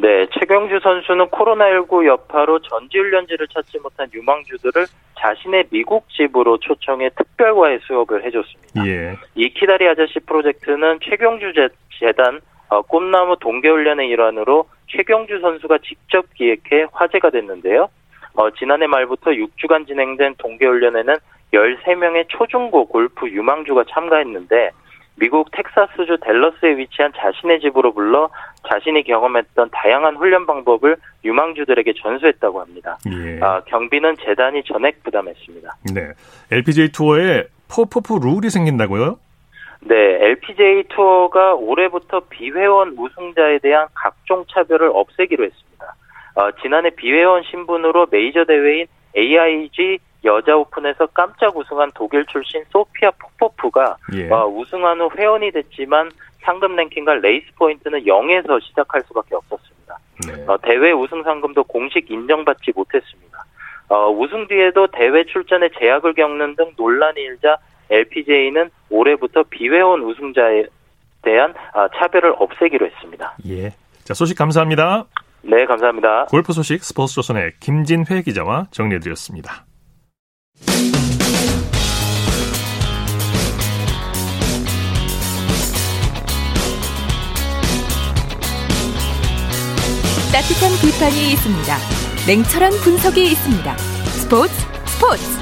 네, 0.00 0.26
최경주 0.38 0.78
선수는 0.82 1.26
코로나19 1.28 2.06
여파로 2.06 2.60
전지훈련지를 2.60 3.48
찾지 3.48 3.78
못한 3.80 4.08
유망주들을 4.12 4.86
자신의 5.20 5.64
미국 5.70 6.08
집으로 6.10 6.58
초청해 6.58 7.10
특별과외 7.16 7.78
수업을 7.82 8.24
해줬습니다. 8.24 8.86
예. 8.86 9.16
이 9.34 9.48
키다리 9.54 9.88
아저씨 9.88 10.20
프로젝트는 10.20 10.98
최경주 11.02 11.52
재- 11.54 11.68
재단 11.98 12.40
어, 12.70 12.82
꽃나무 12.82 13.36
동계훈련의 13.40 14.08
일환으로 14.08 14.66
최경주 14.88 15.40
선수가 15.40 15.78
직접 15.84 16.26
기획해 16.34 16.86
화제가 16.92 17.30
됐는데요. 17.30 17.88
어, 18.34 18.50
지난해 18.50 18.86
말부터 18.86 19.30
6주간 19.30 19.86
진행된 19.86 20.36
동계훈련에는 20.38 21.14
13명의 21.52 22.26
초중고 22.28 22.86
골프 22.86 23.28
유망주가 23.28 23.84
참가했는데 23.90 24.70
미국 25.16 25.50
텍사스주 25.50 26.18
댈러스에 26.20 26.76
위치한 26.76 27.12
자신의 27.16 27.60
집으로 27.60 27.92
불러 27.92 28.30
자신이 28.70 29.02
경험했던 29.02 29.70
다양한 29.72 30.16
훈련 30.16 30.46
방법을 30.46 30.96
유망주들에게 31.24 31.94
전수했다고 32.00 32.60
합니다. 32.60 32.98
예. 33.06 33.40
아, 33.42 33.60
경비는 33.66 34.16
재단이 34.24 34.62
전액 34.64 35.02
부담했습니다. 35.02 35.76
네. 35.92 36.12
LPGA 36.52 36.92
투어에 36.92 37.44
포포프 37.68 38.20
룰이 38.22 38.50
생긴다고요? 38.50 39.18
네, 39.80 39.94
LPGA 39.94 40.84
투어가 40.88 41.54
올해부터 41.54 42.20
비회원 42.28 42.94
우승자에 42.98 43.58
대한 43.58 43.86
각종 43.94 44.44
차별을 44.52 44.90
없애기로 44.92 45.44
했습니다. 45.44 45.94
어, 46.34 46.50
지난해 46.62 46.90
비회원 46.90 47.42
신분으로 47.44 48.06
메이저 48.10 48.44
대회인 48.44 48.86
AIG 49.16 49.98
여자 50.24 50.56
오픈에서 50.56 51.06
깜짝 51.06 51.56
우승한 51.56 51.92
독일 51.94 52.26
출신 52.26 52.64
소피아 52.70 53.10
포포프가 53.12 53.96
예. 54.14 54.28
어, 54.30 54.46
우승한 54.46 55.00
후 55.00 55.10
회원이 55.16 55.52
됐지만 55.52 56.10
상금 56.42 56.76
랭킹과 56.76 57.14
레이스 57.14 57.46
포인트는 57.56 58.04
0에서 58.04 58.60
시작할 58.62 59.02
수밖에 59.02 59.36
없었습니다. 59.36 59.98
네. 60.26 60.44
어, 60.46 60.56
대회 60.58 60.92
우승 60.92 61.22
상금도 61.22 61.64
공식 61.64 62.10
인정받지 62.10 62.72
못했습니다. 62.74 63.44
어, 63.88 64.10
우승 64.10 64.46
뒤에도 64.48 64.86
대회 64.88 65.24
출전에 65.24 65.70
제약을 65.78 66.14
겪는 66.14 66.56
등 66.56 66.72
논란이 66.76 67.20
일자 67.20 67.56
LPGA는 67.90 68.70
올해부터 68.90 69.44
비회원 69.44 70.02
우승자에 70.02 70.64
대한 71.22 71.54
아, 71.74 71.88
차별을 71.96 72.34
없애기로 72.38 72.86
했습니다. 72.86 73.36
예. 73.48 73.72
자, 74.04 74.14
소식 74.14 74.36
감사합니다. 74.36 75.06
네, 75.42 75.64
감사합니다. 75.64 76.26
골프 76.26 76.52
소식 76.52 76.82
스포츠 76.82 77.14
조선의 77.14 77.52
김진회 77.60 78.22
기자와 78.22 78.66
정리해드렸습니다. 78.70 79.64
따뜻한 90.32 90.70
비판이 90.82 91.32
있습니다. 91.32 91.76
냉철한 92.28 92.70
분석이 92.84 93.24
있습니다. 93.24 93.76
스포츠 93.78 94.52
스포츠 94.86 95.37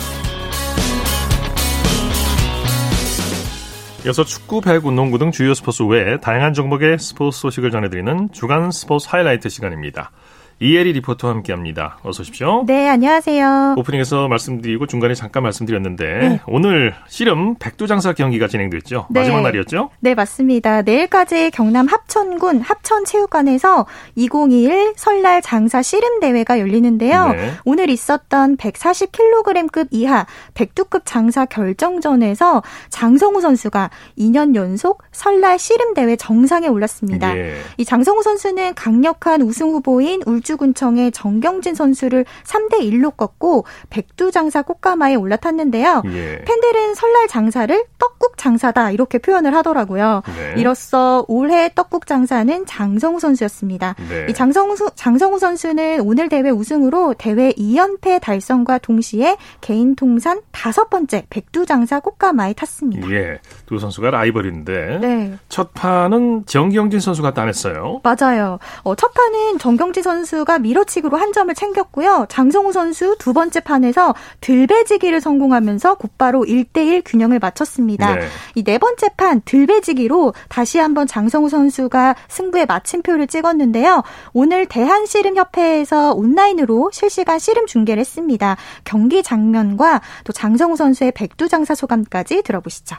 이어서 4.07 4.23
축구, 4.23 4.61
배구, 4.61 4.93
농구 4.93 5.19
등 5.19 5.33
주요 5.33 5.53
스포츠 5.53 5.83
외에 5.83 6.21
다양한 6.21 6.55
종목의 6.55 6.97
스포츠 7.01 7.41
소식을 7.41 7.73
전해드리는 7.73 8.29
주간 8.31 8.71
스포츠 8.71 9.09
하이라이트 9.11 9.49
시간입니다. 9.49 10.13
이혜리 10.59 10.95
리포터와 10.95 11.35
함께합니다. 11.35 11.99
어서 12.03 12.23
오십시오. 12.23 12.65
네, 12.67 12.89
안녕하세요. 12.89 13.75
오프닝에서 13.77 14.27
말씀드리고 14.29 14.87
중간에 14.87 15.13
잠깐 15.13 15.43
말씀드렸는데 15.43 16.05
네. 16.07 16.41
오늘 16.47 16.95
씨름 17.09 17.57
백두장사 17.57 18.15
경기가 18.15 18.49
진행됐죠. 18.49 19.09
네. 19.11 19.21
마지막 19.21 19.43
날이었죠? 19.43 19.91
네, 20.01 20.15
맞습니다. 20.15 20.81
내일까지 20.81 21.51
경남 21.51 21.87
합천군 21.87 22.63
합천체육관에서 22.63 23.85
2021 24.15 24.95
설날 24.97 25.43
장사 25.43 25.83
씨름 25.83 26.21
대회가 26.21 26.59
열리는데요. 26.59 27.29
네. 27.33 27.53
오늘 27.67 27.91
있었던 27.91 28.57
140kg급 28.57 29.89
이하 29.91 30.25
백두급 30.55 31.03
장사 31.05 31.45
결정전에서 31.45 32.63
장성우 32.89 33.43
선수가 33.43 33.91
2년 34.19 34.55
연속 34.55 35.03
설날 35.13 35.59
씨름 35.59 35.93
대회 35.93 36.17
정상에 36.17 36.67
올랐습니다. 36.67 37.37
예. 37.37 37.57
이 37.77 37.85
장성우 37.85 38.23
선수는 38.23 38.73
강력한 38.75 39.43
우승 39.43 39.69
후보인 39.69 40.23
울 40.25 40.46
울주군청의 40.47 41.11
정경진 41.13 41.75
선수를 41.75 42.25
3대 42.45 42.81
1로 42.81 43.17
꺾고 43.17 43.65
백두 43.91 44.31
장사 44.31 44.63
꽃가마에 44.63 45.17
올라탔는데요. 45.17 46.03
예. 46.07 46.45
팬들은 46.45 46.95
설날 46.95 47.27
장사를 47.29 47.85
떡국 47.99 48.39
장사다 48.39 48.93
이렇게 48.93 49.19
표현을 49.19 49.55
하더라고요. 49.57 50.23
네. 50.37 50.61
이로써 50.61 51.25
올해 51.29 51.71
떡국 51.75 52.07
장사는 52.07 52.67
장성우 52.67 53.19
선수였습니다. 53.19 53.97
네. 54.09 54.27
이 54.29 54.35
장성우, 54.35 54.77
장성우 54.95 55.39
선수는 55.39 56.01
오늘 56.01 56.29
대회 56.29 56.51
우승으로 56.51 57.15
대회 57.15 57.53
2연패 57.53 58.21
달성과 58.21 58.79
동시에 58.79 59.37
개인 59.61 59.97
통산 59.97 60.41
다섯 60.53 60.89
번째 60.91 61.27
백두 61.31 61.67
장사 61.67 62.01
꽃가마에 62.01 62.53
탔습니다. 62.53 63.11
예, 63.11 63.39
두 63.67 63.79
선수가 63.79 64.11
라이벌인데 64.11 64.99
네. 65.01 65.39
첫 65.49 65.73
판은 65.75 66.45
정경진 66.47 67.01
선수가 67.01 67.35
따냈어요. 67.35 68.01
맞아요. 68.03 68.59
어, 68.83 68.95
첫 68.95 69.13
판은 69.13 69.59
정경진 69.59 70.03
선수 70.03 70.36
선수가 70.37 70.59
밀어치기로 70.59 71.17
한 71.17 71.33
점을 71.33 71.53
챙겼고요. 71.55 72.27
장성우 72.29 72.73
선수 72.73 73.17
두 73.19 73.33
번째 73.33 73.61
판에서 73.61 74.15
들배지기를 74.41 75.21
성공하면서 75.21 75.95
곧바로 75.95 76.43
1대1 76.43 77.03
균형을 77.05 77.39
맞췄습니다. 77.39 78.17
네. 78.17 78.29
이네 78.55 78.79
번째 78.79 79.09
판 79.17 79.41
들배지기로 79.45 80.35
다시 80.49 80.79
한번 80.79 81.07
장성우 81.07 81.49
선수가 81.49 82.17
승부에 82.29 82.67
마침표를 82.67 83.27
찍었는데요. 83.27 84.03
오늘 84.33 84.67
대한씨름협회에서 84.67 86.13
온라인으로 86.13 86.91
실시간 86.93 87.39
씨름 87.39 87.67
중계를 87.67 88.01
했습니다. 88.01 88.57
경기 88.85 89.23
장면과 89.23 90.03
또 90.25 90.33
장성우 90.33 90.77
선수의 90.77 91.13
백두장사 91.13 91.75
소감까지 91.75 92.43
들어보시죠. 92.43 92.97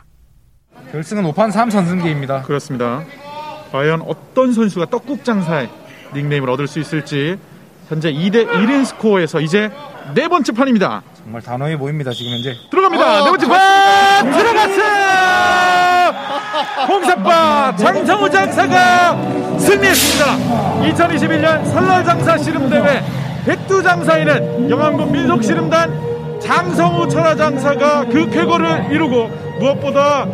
결승은 0.92 1.24
5판 1.32 1.52
3 1.52 1.70
선승기입니다. 1.70 2.44
그렇습니다. 2.44 3.04
과연 3.72 4.02
어떤 4.02 4.54
선수가 4.54 4.88
떡국 4.88 5.26
장사에 5.26 5.68
닉네임을 6.18 6.50
얻을 6.50 6.68
수 6.68 6.80
있을지 6.80 7.38
현재 7.90 8.12
2대 8.12 8.48
1인 8.50 8.86
스코어에서 8.86 9.40
이제 9.40 9.70
네 10.14 10.28
번째 10.28 10.52
판입니다. 10.52 11.04
정말 11.24 11.42
단호해 11.42 11.78
보입니다 11.78 12.12
지금 12.12 12.34
현재. 12.34 12.56
들어갑니다. 12.70 13.22
어, 13.22 13.24
네 13.24 13.30
번째 13.30 13.48
판 13.48 14.32
들어갔어요. 14.32 14.98
홍사빠 16.88 17.76
장성우 17.76 18.30
장사가 18.30 19.58
승리했습니다. 19.60 20.26
2021년 20.92 21.66
설날 21.72 22.04
장사 22.04 22.38
씨름대회 22.38 23.04
백두 23.46 23.82
장사에는 23.84 24.70
영암군 24.70 25.12
민속 25.12 25.44
씨름단 25.44 26.40
장성우 26.42 27.08
천하 27.10 27.36
장사가 27.36 28.06
그 28.06 28.30
쾌거를 28.30 28.88
이루고 28.92 29.28
무엇보다 29.60 30.28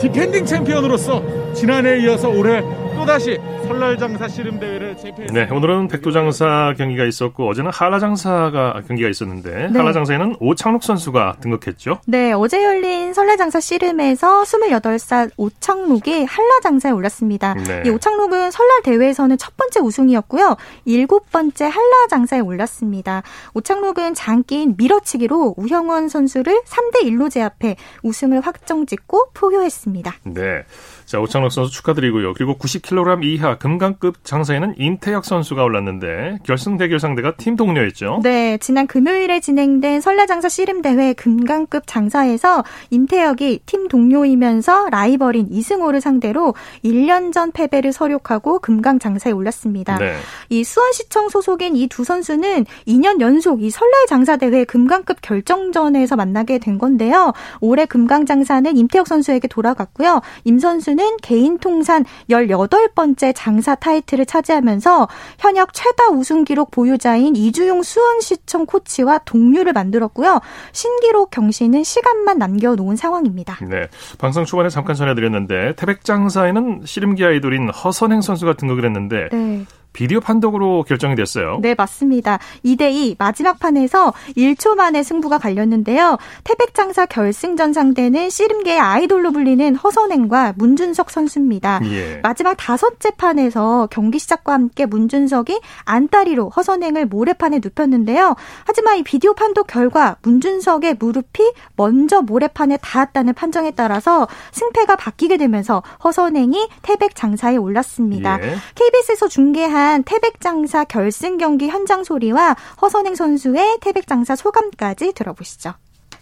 디펜딩 0.00 0.44
챔피언으로서 0.46 1.22
지난해에 1.54 2.00
이어서 2.00 2.28
올해 2.28 2.62
또다시 2.96 3.38
설날 3.66 3.96
장사 3.96 4.28
씨름 4.28 4.60
대회를 4.60 4.96
제패. 4.96 5.26
네, 5.26 5.48
오늘은 5.50 5.88
백두장사 5.88 6.74
경기가 6.76 7.04
있었고 7.04 7.48
어제는 7.48 7.70
한라장사가 7.72 8.82
경기가 8.86 9.08
있었는데 9.08 9.68
네. 9.68 9.78
한라장사에는 9.78 10.36
오창록 10.40 10.84
선수가 10.84 11.36
등극했죠. 11.40 12.00
네, 12.06 12.32
어제 12.32 12.62
열린 12.62 13.14
설날장사 13.14 13.60
씨름에서 13.60 14.42
28살 14.42 15.30
오창록이 15.36 16.24
한라장사에 16.24 16.92
올랐습니다. 16.92 17.54
네. 17.54 17.82
이 17.86 17.88
오창록은 17.88 18.50
설날 18.50 18.82
대회에서는 18.82 19.38
첫 19.38 19.56
번째 19.56 19.80
우승이었고요. 19.80 20.56
일곱 20.84 21.30
번째 21.30 21.64
한라장사에 21.64 22.40
올랐습니다. 22.40 23.22
오창록은 23.54 24.14
장기인 24.14 24.74
밀어치기로 24.76 25.54
우형원 25.56 26.08
선수를 26.08 26.60
3대 26.66 27.04
1로 27.04 27.30
제압해 27.30 27.76
우승을 28.02 28.40
확정짓고 28.40 29.30
포효했습니다. 29.32 30.14
네. 30.24 30.64
자, 31.06 31.20
오창록 31.20 31.43
선수 31.50 31.72
축하드리고요. 31.72 32.34
그리고 32.34 32.56
90kg 32.58 33.24
이하 33.24 33.56
금강급 33.58 34.24
장사에는 34.24 34.74
임태혁 34.78 35.24
선수가 35.24 35.62
올랐는데 35.62 36.38
결승 36.44 36.76
대결 36.76 37.00
상대가 37.00 37.34
팀 37.36 37.56
동료였죠. 37.56 38.20
네, 38.22 38.58
지난 38.58 38.86
금요일에 38.86 39.40
진행된 39.40 40.00
설레장사 40.00 40.48
씨름 40.48 40.82
대회 40.82 41.12
금강급 41.12 41.84
장사에서 41.86 42.64
임태혁이 42.90 43.60
팀 43.66 43.88
동료이면서 43.88 44.88
라이벌인 44.90 45.48
이승호를 45.50 46.00
상대로 46.00 46.54
1년 46.84 47.32
전 47.32 47.52
패배를 47.52 47.92
서력하고 47.92 48.58
금강 48.60 48.98
장사에 48.98 49.32
올랐습니다. 49.32 49.98
네. 49.98 50.16
이 50.48 50.64
수원시청 50.64 51.28
소속인 51.28 51.76
이 51.76 51.88
두 51.88 52.02
선수는 52.02 52.64
2년 52.88 53.20
연속 53.20 53.62
이 53.62 53.70
설날 53.70 54.06
장사 54.08 54.36
대회 54.36 54.64
금강급 54.64 55.20
결정전에서 55.20 56.16
만나게 56.16 56.58
된 56.58 56.78
건데요. 56.78 57.32
올해 57.60 57.86
금강 57.86 58.26
장사는 58.26 58.76
임태혁 58.76 59.06
선수에게 59.06 59.48
돌아갔고요. 59.48 60.22
임 60.44 60.58
선수는 60.58 60.74
선수는 60.94 61.16
개인 61.34 61.58
통산 61.58 62.04
18번째 62.30 63.32
장사 63.34 63.74
타이틀을 63.74 64.24
차지하면서 64.24 65.08
현역 65.40 65.72
최다 65.72 66.10
우승 66.12 66.44
기록 66.44 66.70
보유자인 66.70 67.34
이주용 67.34 67.82
수원시청 67.82 68.66
코치와 68.66 69.18
동료를 69.24 69.72
만들었고요. 69.72 70.40
신기록 70.70 71.32
경신은 71.32 71.82
시간만 71.82 72.38
남겨놓은 72.38 72.94
상황입니다. 72.94 73.58
네. 73.68 73.88
방송 74.16 74.44
초반에 74.44 74.68
잠깐 74.68 74.94
전해드렸는데 74.94 75.74
태백 75.74 76.04
장사에는 76.04 76.82
씨름기 76.84 77.24
아이돌인 77.24 77.68
허선행 77.70 78.20
선수가 78.20 78.54
등극을 78.54 78.84
했는데 78.84 79.28
네. 79.32 79.64
비디오 79.94 80.20
판독으로 80.20 80.82
결정이 80.82 81.14
됐어요. 81.14 81.60
네, 81.62 81.74
맞습니다. 81.74 82.38
2대2 82.64 83.14
마지막 83.16 83.58
판에서 83.60 84.12
1초 84.36 84.74
만에 84.74 85.02
승부가 85.02 85.38
갈렸는데요. 85.38 86.18
태백장사 86.42 87.06
결승전 87.06 87.72
상대는 87.72 88.28
씨름계의 88.28 88.78
아이돌로 88.78 89.32
불리는 89.32 89.76
허선행과 89.76 90.54
문준석 90.56 91.10
선수입니다. 91.10 91.80
예. 91.84 92.20
마지막 92.22 92.56
다섯째 92.56 93.10
판에서 93.12 93.88
경기 93.90 94.18
시작과 94.18 94.52
함께 94.52 94.84
문준석이 94.84 95.60
안다리로 95.84 96.50
허선행을 96.50 97.06
모래판에 97.06 97.60
눕혔는데요. 97.62 98.34
하지만 98.66 98.98
이 98.98 99.04
비디오 99.04 99.32
판독 99.34 99.68
결과 99.68 100.16
문준석의 100.22 100.96
무릎이 100.98 101.52
먼저 101.76 102.20
모래판에 102.20 102.78
닿았다는 102.78 103.34
판정에 103.34 103.70
따라서 103.70 104.26
승패가 104.50 104.96
바뀌게 104.96 105.36
되면서 105.36 105.84
허선행이 106.02 106.68
태백장사에 106.82 107.56
올랐습니다. 107.56 108.40
예. 108.42 108.56
KBS에서 108.74 109.28
중계한 109.28 109.83
지난 109.84 110.02
태백장사 110.02 110.84
결승 110.84 111.36
경기 111.36 111.68
현장 111.68 112.04
소리와 112.04 112.56
허선행 112.80 113.14
선수의 113.14 113.80
태백장사 113.82 114.34
소감까지 114.34 115.12
들어보시죠. 115.12 115.74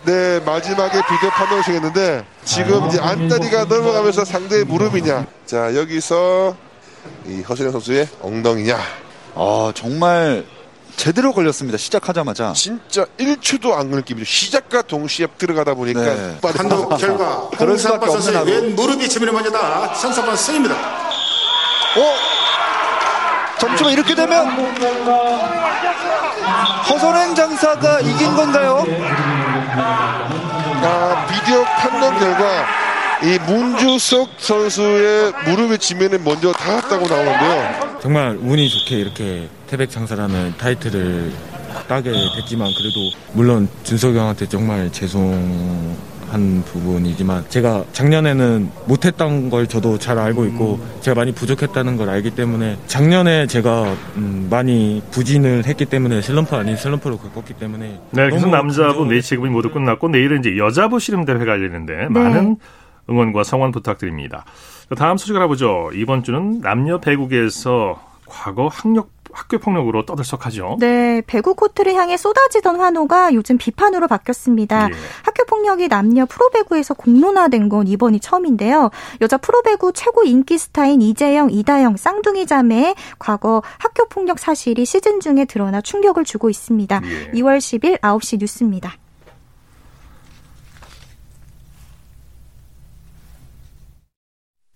네, 0.04 0.40
마지막에 0.40 1.00
비디오 1.08 1.30
판독을 1.30 1.62
정했는데 1.62 2.26
지금 2.44 2.88
이제 2.88 2.98
안다리가 2.98 3.66
넘어가면서 3.66 4.24
상대의 4.24 4.64
무릎이냐. 4.64 5.26
자, 5.46 5.76
여기서 5.76 6.56
이 7.24 7.42
허선행 7.42 7.70
선수의 7.70 8.08
엉덩이냐. 8.20 8.76
아, 9.36 9.72
정말 9.76 10.44
제대로 10.96 11.32
걸렸습니다. 11.32 11.78
시작하자마자. 11.78 12.54
진짜 12.54 13.06
1초도 13.16 13.74
안 13.74 13.92
걸리기죠. 13.92 14.24
시작과 14.24 14.82
동시에 14.82 15.28
들어가다 15.38 15.74
보니까 15.74 16.00
네. 16.00 16.38
판독 16.40 16.98
결과 16.98 17.48
그럴 17.56 17.78
수밖에 17.78 18.10
없는 18.10 18.44
왼 18.44 18.74
무릎이 18.74 19.08
치밀에 19.08 19.30
먼저 19.30 19.52
다 19.52 19.94
선사판 19.94 20.34
승입니다. 20.34 20.74
어? 20.74 22.41
점수가 23.62 23.90
이렇게 23.92 24.12
되면 24.12 24.44
허선행 26.90 27.32
장사가 27.32 28.00
이긴 28.00 28.34
건가요? 28.34 28.84
아, 30.84 31.26
비디오 31.30 31.62
판독 31.62 32.18
결과 32.18 32.66
이 33.22 33.38
문주석 33.46 34.30
선수의 34.38 35.32
무릎에 35.44 35.76
지면에 35.76 36.18
먼저 36.18 36.52
닿았다고 36.52 37.06
나오는데요. 37.06 37.98
정말 38.02 38.36
운이 38.42 38.68
좋게 38.68 38.96
이렇게 38.96 39.48
태백 39.68 39.92
장사라는 39.92 40.54
타이틀을 40.58 41.32
따게 41.86 42.10
됐지만 42.10 42.66
그래도 42.76 43.16
물론 43.32 43.68
준석이 43.84 44.18
형한테 44.18 44.48
정말 44.48 44.90
죄송 44.90 45.96
한 46.32 46.62
부분이지만 46.64 47.44
제가 47.50 47.84
작년에는 47.92 48.70
못했던 48.86 49.50
걸 49.50 49.66
저도 49.66 49.98
잘 49.98 50.18
알고 50.18 50.46
있고 50.46 50.80
제가 51.02 51.14
많이 51.14 51.32
부족했다는 51.32 51.98
걸 51.98 52.08
알기 52.08 52.30
때문에 52.30 52.78
작년에 52.86 53.46
제가 53.46 53.94
음 54.16 54.48
많이 54.50 55.02
부진을 55.10 55.66
했기 55.66 55.84
때문에 55.84 56.22
슬럼프 56.22 56.56
아닌 56.56 56.76
슬럼프로 56.76 57.18
겪었기 57.18 57.54
때문에 57.54 58.00
네 58.10 58.30
그래서 58.30 58.46
남자부 58.46 59.04
네 59.04 59.20
체급이 59.20 59.50
모두 59.50 59.70
끝났고 59.70 60.08
내일은 60.08 60.40
이제 60.40 60.56
여자부 60.56 60.98
씨름 60.98 61.26
대회가 61.26 61.52
열리는데 61.52 61.96
네. 61.96 62.08
많은 62.08 62.56
응원과 63.10 63.44
성원 63.44 63.70
부탁드립니다. 63.70 64.44
다음 64.96 65.16
소식 65.16 65.36
알아보죠. 65.36 65.90
이번 65.94 66.22
주는 66.22 66.60
남녀 66.60 66.98
배구계에서 66.98 68.00
과거 68.26 68.68
학력 68.68 69.10
학교 69.32 69.58
폭력으로 69.58 70.04
떠들썩하죠. 70.06 70.76
네, 70.80 71.22
배구 71.26 71.54
코트를 71.54 71.94
향해 71.94 72.16
쏟아지던 72.16 72.80
환호가 72.80 73.34
요즘 73.34 73.58
비판으로 73.58 74.08
바뀌었습니다. 74.08 74.88
예. 74.90 74.94
학교 75.24 75.44
폭력이 75.46 75.88
남녀 75.88 76.26
프로배구에서 76.26 76.94
공론화된 76.94 77.68
건 77.68 77.86
이번이 77.86 78.20
처음인데요. 78.20 78.90
여자 79.20 79.36
프로배구 79.36 79.92
최고 79.92 80.24
인기 80.24 80.58
스타인 80.58 81.02
이재영, 81.02 81.50
이다영 81.50 81.96
쌍둥이 81.96 82.46
자매의 82.46 82.94
과거 83.18 83.62
학교 83.78 84.06
폭력 84.06 84.38
사실이 84.38 84.84
시즌 84.84 85.20
중에 85.20 85.44
드러나 85.44 85.80
충격을 85.80 86.24
주고 86.24 86.50
있습니다. 86.50 87.00
예. 87.04 87.30
2월 87.32 87.58
10일 87.58 88.00
9시 88.00 88.38
뉴스입니다. 88.40 88.94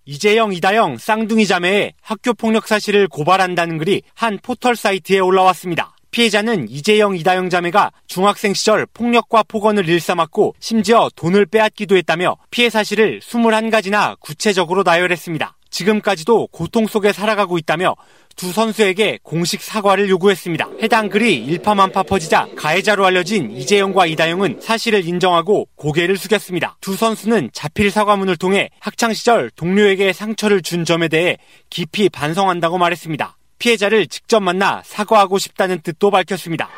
이재영, 0.09 0.53
이다영 0.53 0.99
쌍둥이 0.99 1.47
자매의 1.47 1.95
학교 2.01 2.33
폭력 2.33 2.69
사실을 2.69 3.09
고발한다는 3.09 3.79
글이 3.79 4.03
한 4.15 4.39
포털 4.41 4.77
사이트에 4.77 5.19
올라왔습니다. 5.19 5.97
피해자는 6.13 6.69
이재영, 6.71 7.17
이다영 7.17 7.51
자매가 7.51 7.91
중학생 8.07 8.55
시절 8.55 8.87
폭력과 8.87 9.43
폭언을 9.43 9.89
일삼았고 9.89 10.55
심지어 10.61 11.11
돈을 11.17 11.47
빼앗기도 11.47 11.97
했다며 11.97 12.37
피해 12.51 12.71
사실을 12.71 13.19
21가지나 13.21 14.19
구체적으로 14.21 14.85
나열했습니다. 14.85 15.56
지금까지도 15.71 16.49
고통 16.49 16.87
속에 16.87 17.13
살아가고 17.13 17.59
있다며 17.59 17.95
두 18.37 18.53
선수에게 18.53 19.19
공식 19.23 19.63
사과를 19.63 20.11
요구했습니다. 20.11 20.69
해당 20.83 21.09
글이 21.09 21.37
일파만파 21.37 22.03
퍼지자 22.03 22.49
가해자로 22.55 23.07
알려진 23.07 23.51
이재영과 23.51 24.07
이다영은 24.07 24.61
사실을 24.61 25.07
인정하고 25.07 25.69
고개를 25.77 26.19
숙였습니다. 26.19 26.77
두 26.81 26.97
선수는 26.97 27.51
자필 27.53 27.91
사과문을 27.91 28.37
통해 28.37 28.69
학창시절 28.81 29.51
동료에게 29.57 30.13
상처를 30.13 30.61
준 30.61 30.85
점에 30.85 31.09
대해 31.09 31.39
깊이 31.71 32.09
반성한다고 32.11 32.77
말했습니다. 32.77 33.37
피해자를 33.59 34.07
직접 34.07 34.41
만나 34.41 34.83
사과하고 34.85 35.39
싶다는 35.39 35.81
뜻도 35.81 36.11
밝혔습니다. 36.11 36.69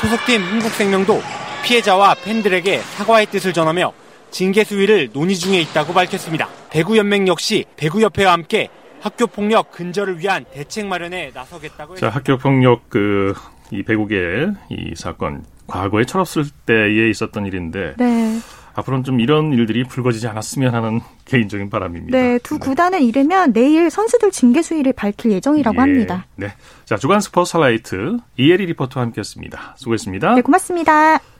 소속팀 0.00 0.42
흥국생명도 0.42 1.22
피해자와 1.64 2.14
팬들에게 2.22 2.78
사과의 2.78 3.26
뜻을 3.26 3.54
전하며 3.54 3.92
징계 4.30 4.64
수위를 4.64 5.10
논의 5.12 5.36
중에 5.36 5.60
있다고 5.60 5.92
밝혔습니다. 5.92 6.48
배구연맹 6.70 7.28
역시 7.28 7.64
배구협회와 7.76 8.32
함께 8.32 8.68
학교 9.00 9.26
폭력 9.26 9.72
근절을 9.72 10.18
위한 10.18 10.44
대책 10.52 10.86
마련에 10.86 11.30
나서겠다고 11.34 11.96
자, 11.96 12.08
학교 12.08 12.36
폭력 12.36 12.88
그 12.88 13.34
이 13.70 13.82
배구계 13.82 14.48
이 14.70 14.94
사건 14.94 15.44
과거에 15.66 16.04
철없을 16.04 16.44
때에 16.66 17.10
있었던 17.10 17.46
일인데 17.46 17.94
네. 17.98 18.38
앞으로는 18.74 19.04
좀 19.04 19.20
이런 19.20 19.52
일들이 19.52 19.84
불거지지 19.84 20.28
않았으면 20.28 20.74
하는 20.74 21.00
개인적인 21.24 21.70
바람입니다. 21.70 22.16
네, 22.16 22.38
두 22.42 22.58
네. 22.58 22.60
구단은 22.60 23.02
이르면 23.02 23.54
내일 23.54 23.90
선수들 23.90 24.30
징계 24.30 24.60
수위를 24.60 24.92
밝힐 24.92 25.32
예정이라고 25.32 25.76
예, 25.76 25.80
합니다. 25.80 26.26
네. 26.36 26.52
자, 26.84 26.96
주간 26.98 27.20
스포츠 27.20 27.56
하이라이트 27.56 28.18
이혜리 28.36 28.66
리포터와 28.66 29.06
함께했습니다. 29.06 29.76
수고했습니다. 29.78 30.34
네, 30.34 30.42
고맙습니다. 30.42 31.18